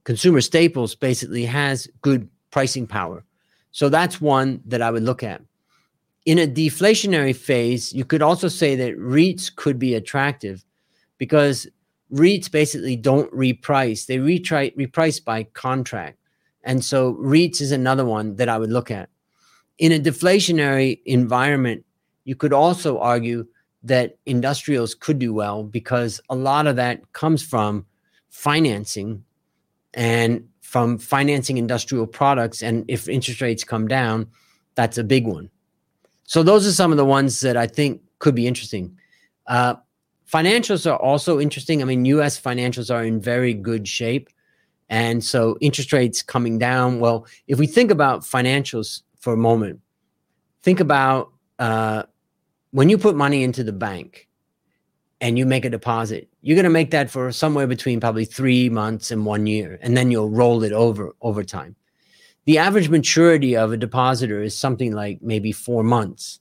[0.03, 3.23] consumer staples basically has good pricing power.
[3.71, 5.41] So that's one that i would look at.
[6.25, 10.63] In a deflationary phase you could also say that reits could be attractive
[11.17, 11.67] because
[12.11, 16.17] reits basically don't reprice they retry, reprice by contract
[16.63, 19.09] and so REITs is another one that I would look at.
[19.77, 21.85] In a deflationary environment,
[22.23, 23.47] you could also argue
[23.83, 27.85] that industrials could do well because a lot of that comes from
[28.29, 29.23] financing
[29.95, 32.61] and from financing industrial products.
[32.61, 34.27] And if interest rates come down,
[34.75, 35.49] that's a big one.
[36.25, 38.97] So those are some of the ones that I think could be interesting.
[39.47, 39.75] Uh,
[40.31, 41.81] financials are also interesting.
[41.81, 44.29] I mean, US financials are in very good shape.
[44.89, 46.99] And so interest rates coming down.
[46.99, 49.79] Well, if we think about financials for a moment,
[50.63, 52.03] think about uh,
[52.71, 54.27] when you put money into the bank
[55.21, 58.69] and you make a deposit, you're going to make that for somewhere between probably three
[58.69, 61.75] months and one year, and then you'll roll it over over time.
[62.45, 66.39] The average maturity of a depositor is something like maybe four months.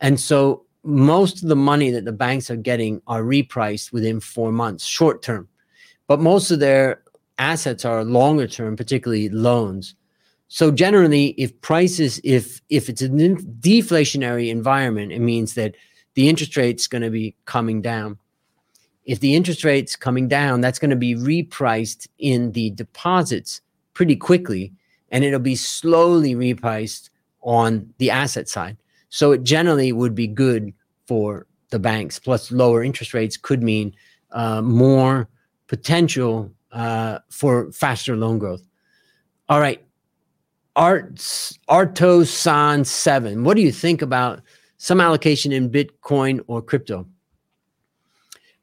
[0.00, 4.52] And so most of the money that the banks are getting are repriced within four
[4.52, 5.48] months, short term.
[6.08, 7.02] But most of their
[7.38, 9.94] assets are longer term, particularly loans.
[10.48, 15.74] So generally, if prices, if if it's a deflationary environment, it means that
[16.14, 18.18] the interest rate's going to be coming down.
[19.04, 23.62] If the interest rate's coming down, that's going to be repriced in the deposits
[23.94, 24.72] pretty quickly,
[25.10, 27.08] and it'll be slowly repriced
[27.40, 28.76] on the asset side.
[29.12, 30.72] So it generally would be good
[31.06, 32.18] for the banks.
[32.18, 33.94] Plus, lower interest rates could mean
[34.30, 35.28] uh, more
[35.66, 38.62] potential uh, for faster loan growth.
[39.50, 39.84] All right,
[40.76, 41.16] Art
[41.68, 43.44] Arto San seven.
[43.44, 44.40] What do you think about
[44.78, 47.06] some allocation in Bitcoin or crypto?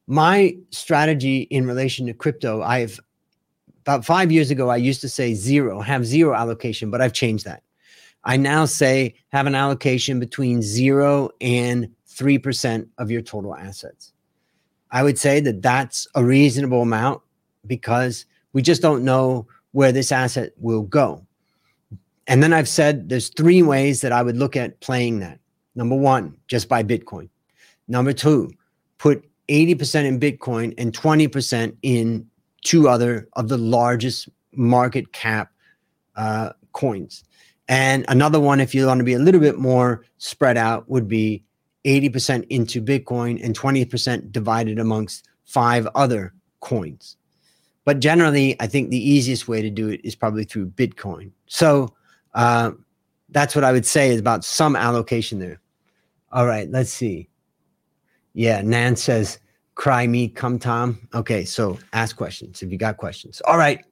[0.08, 3.00] My strategy in relation to crypto, I've
[3.82, 7.46] about five years ago, I used to say zero, have zero allocation, but I've changed
[7.46, 7.62] that.
[8.30, 14.14] I now say have an allocation between zero and 3% of your total assets.
[14.92, 17.24] I would say that that's a reasonable amount
[17.66, 21.26] because we just don't know where this asset will go.
[22.28, 25.40] And then I've said there's three ways that I would look at playing that.
[25.74, 27.30] Number one, just buy Bitcoin.
[27.88, 28.52] Number two,
[29.00, 32.30] put 80% in Bitcoin and 20% in
[32.62, 35.52] two other of the largest market cap
[36.16, 37.24] uh, coins.
[37.70, 41.08] And another one, if you want to be a little bit more spread out, would
[41.08, 41.44] be
[41.86, 47.16] 80% into Bitcoin and 20% divided amongst five other coins.
[47.86, 51.32] But generally, I think the easiest way to do it is probably through Bitcoin.
[51.46, 51.94] So
[52.34, 52.72] uh,
[53.30, 55.62] that's what I would say is about some allocation there.
[56.32, 57.30] All right, let's see.
[58.34, 59.40] Yeah, Nan says,
[59.76, 61.08] cry me, come Tom.
[61.14, 63.42] Okay, so ask questions if you got questions.
[63.46, 63.84] All right.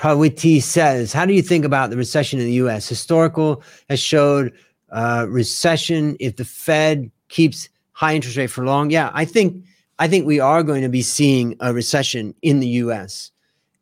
[0.00, 2.88] Prawiti says, how do you think about the recession in the US?
[2.88, 4.50] Historical has showed
[4.88, 8.88] uh, recession if the Fed keeps high interest rate for long.
[8.88, 9.62] Yeah, I think
[9.98, 13.30] I think we are going to be seeing a recession in the US.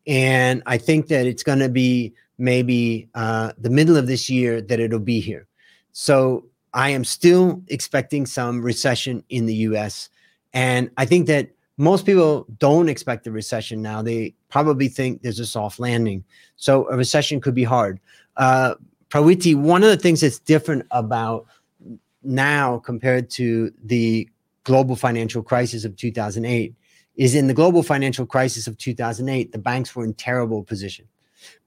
[0.07, 4.61] And I think that it's going to be maybe uh, the middle of this year
[4.61, 5.47] that it'll be here.
[5.93, 6.43] So
[6.73, 10.09] I am still expecting some recession in the US.
[10.51, 14.01] And I think that most people don't expect a recession now.
[14.01, 16.23] They probably think there's a soft landing.
[16.55, 17.99] So a recession could be hard.
[18.37, 18.75] Uh,
[19.09, 21.47] Prawiti, one of the things that's different about
[22.23, 24.29] now compared to the
[24.63, 26.73] global financial crisis of 2008
[27.15, 31.05] is in the global financial crisis of 2008, the banks were in terrible position.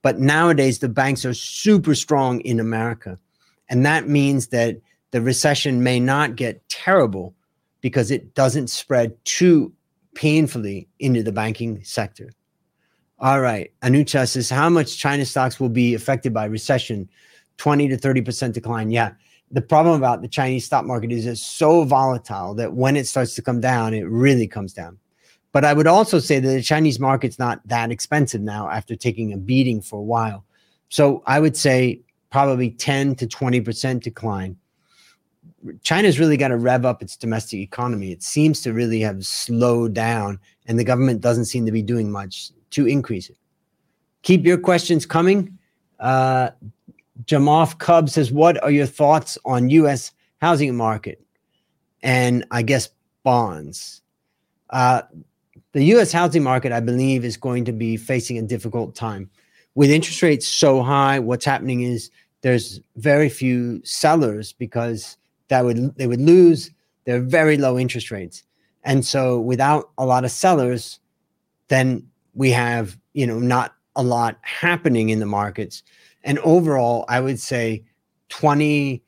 [0.03, 3.19] But nowadays, the banks are super strong in America.
[3.69, 4.79] And that means that
[5.11, 7.35] the recession may not get terrible
[7.81, 9.73] because it doesn't spread too
[10.15, 12.31] painfully into the banking sector.
[13.23, 13.71] All right.
[13.83, 17.09] Anucha says, how much China stocks will be affected by recession?
[17.59, 18.91] 20 to 30% decline.
[18.91, 19.13] Yeah.
[19.53, 23.37] The problem about the Chinese stock market is it's so volatile that when it starts
[23.37, 24.99] to come down, it really comes down.
[25.53, 29.33] But I would also say that the Chinese market's not that expensive now after taking
[29.33, 30.45] a beating for a while.
[30.89, 32.01] So I would say
[32.31, 34.57] probably 10 to 20% decline.
[35.83, 38.11] China's really got to rev up its domestic economy.
[38.11, 42.11] It seems to really have slowed down, and the government doesn't seem to be doing
[42.11, 43.37] much to increase it.
[44.23, 45.59] Keep your questions coming.
[45.99, 46.51] Uh,
[47.25, 50.13] Jamoff Cub says, What are your thoughts on U.S.
[50.41, 51.21] housing market
[52.03, 52.89] and I guess
[53.23, 54.03] bonds?
[54.71, 55.03] Uh,
[55.73, 59.31] the US housing market, I believe, is going to be facing a difficult time.
[59.75, 62.11] With interest rates so high, what's happening is
[62.43, 65.17] there's very few sellers because
[65.49, 66.71] that would they would lose
[67.05, 68.45] their very low interest rates.
[68.85, 70.99] And so without a lot of sellers,
[71.69, 75.83] then we have, you know, not a lot happening in the markets.
[76.25, 77.85] And overall, I would say
[78.31, 79.03] 20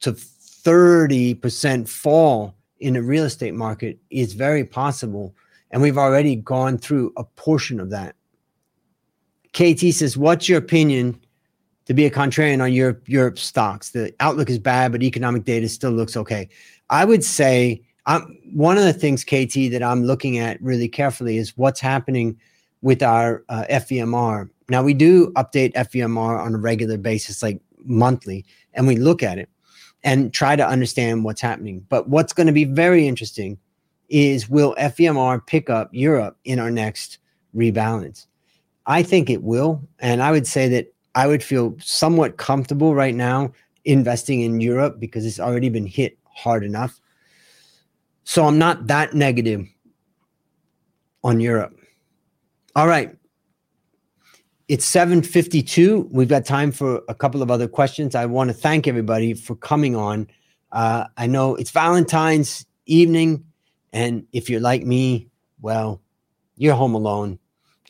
[0.00, 5.34] to 30% fall in the real estate market is very possible
[5.72, 8.14] and we've already gone through a portion of that.
[9.54, 11.18] KT says, What's your opinion
[11.86, 13.90] to be a contrarian on Europe, Europe stocks?
[13.90, 16.48] The outlook is bad, but economic data still looks okay.
[16.90, 21.36] I would say I'm, one of the things, KT, that I'm looking at really carefully
[21.36, 22.38] is what's happening
[22.82, 23.64] with our uh.
[24.68, 28.44] Now, we do update FVMR on a regular basis, like monthly,
[28.74, 29.48] and we look at it
[30.04, 31.84] and try to understand what's happening.
[31.88, 33.58] But what's going to be very interesting
[34.08, 37.18] is will FVMR pick up Europe in our next
[37.54, 38.26] rebalance?
[38.86, 39.80] I think it will.
[40.00, 43.52] And I would say that I would feel somewhat comfortable right now
[43.84, 47.00] investing in Europe because it's already been hit hard enough.
[48.24, 49.66] So I'm not that negative
[51.24, 51.76] on Europe.
[52.74, 53.16] All right.
[54.68, 56.08] It's 7:52.
[56.10, 58.14] We've got time for a couple of other questions.
[58.14, 60.28] I want to thank everybody for coming on.
[60.70, 63.44] Uh, I know it's Valentine's evening,
[63.92, 65.28] and if you're like me,
[65.60, 66.00] well,
[66.56, 67.38] you're home alone,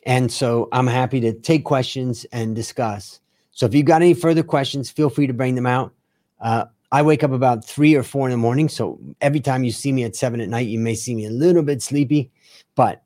[0.05, 3.21] and so I'm happy to take questions and discuss.
[3.51, 5.93] So if you've got any further questions, feel free to bring them out.
[6.41, 8.69] Uh, I wake up about three or four in the morning.
[8.69, 11.31] So every time you see me at seven at night, you may see me a
[11.31, 12.31] little bit sleepy,
[12.75, 13.01] but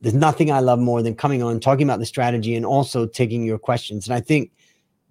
[0.00, 3.44] there's nothing I love more than coming on, talking about the strategy, and also taking
[3.44, 4.08] your questions.
[4.08, 4.50] And I think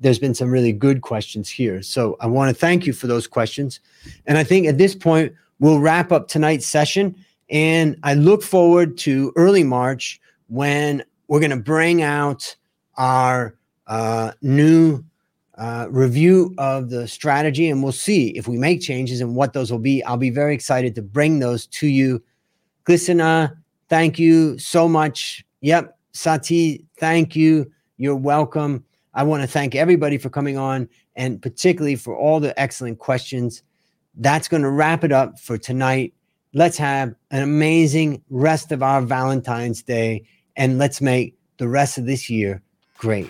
[0.02, 1.82] there's been some really good questions here.
[1.82, 3.80] So I want to thank you for those questions.
[4.26, 7.16] And I think at this point, we'll wrap up tonight's session.
[7.50, 12.54] And I look forward to early March when we're going to bring out
[12.98, 13.56] our
[13.88, 15.06] uh, new
[15.60, 19.72] uh, review of the strategy, and we'll see if we make changes and what those
[19.72, 20.02] will be.
[20.04, 22.24] I'll be very excited to bring those to you.
[22.86, 23.56] Glissana,
[23.90, 25.46] thank you so much.
[25.62, 27.70] Yep, Sati, thank you.
[27.98, 28.86] You're welcome.
[29.14, 30.88] I want to thank everybody for coming on
[31.18, 33.62] and particularly for all the excellent questions.
[34.16, 36.14] That's going to wrap it up for tonight.
[36.54, 40.24] Let's have an amazing rest of our Valentine's Day
[40.56, 42.62] and let's make the rest of this year
[42.98, 43.30] great.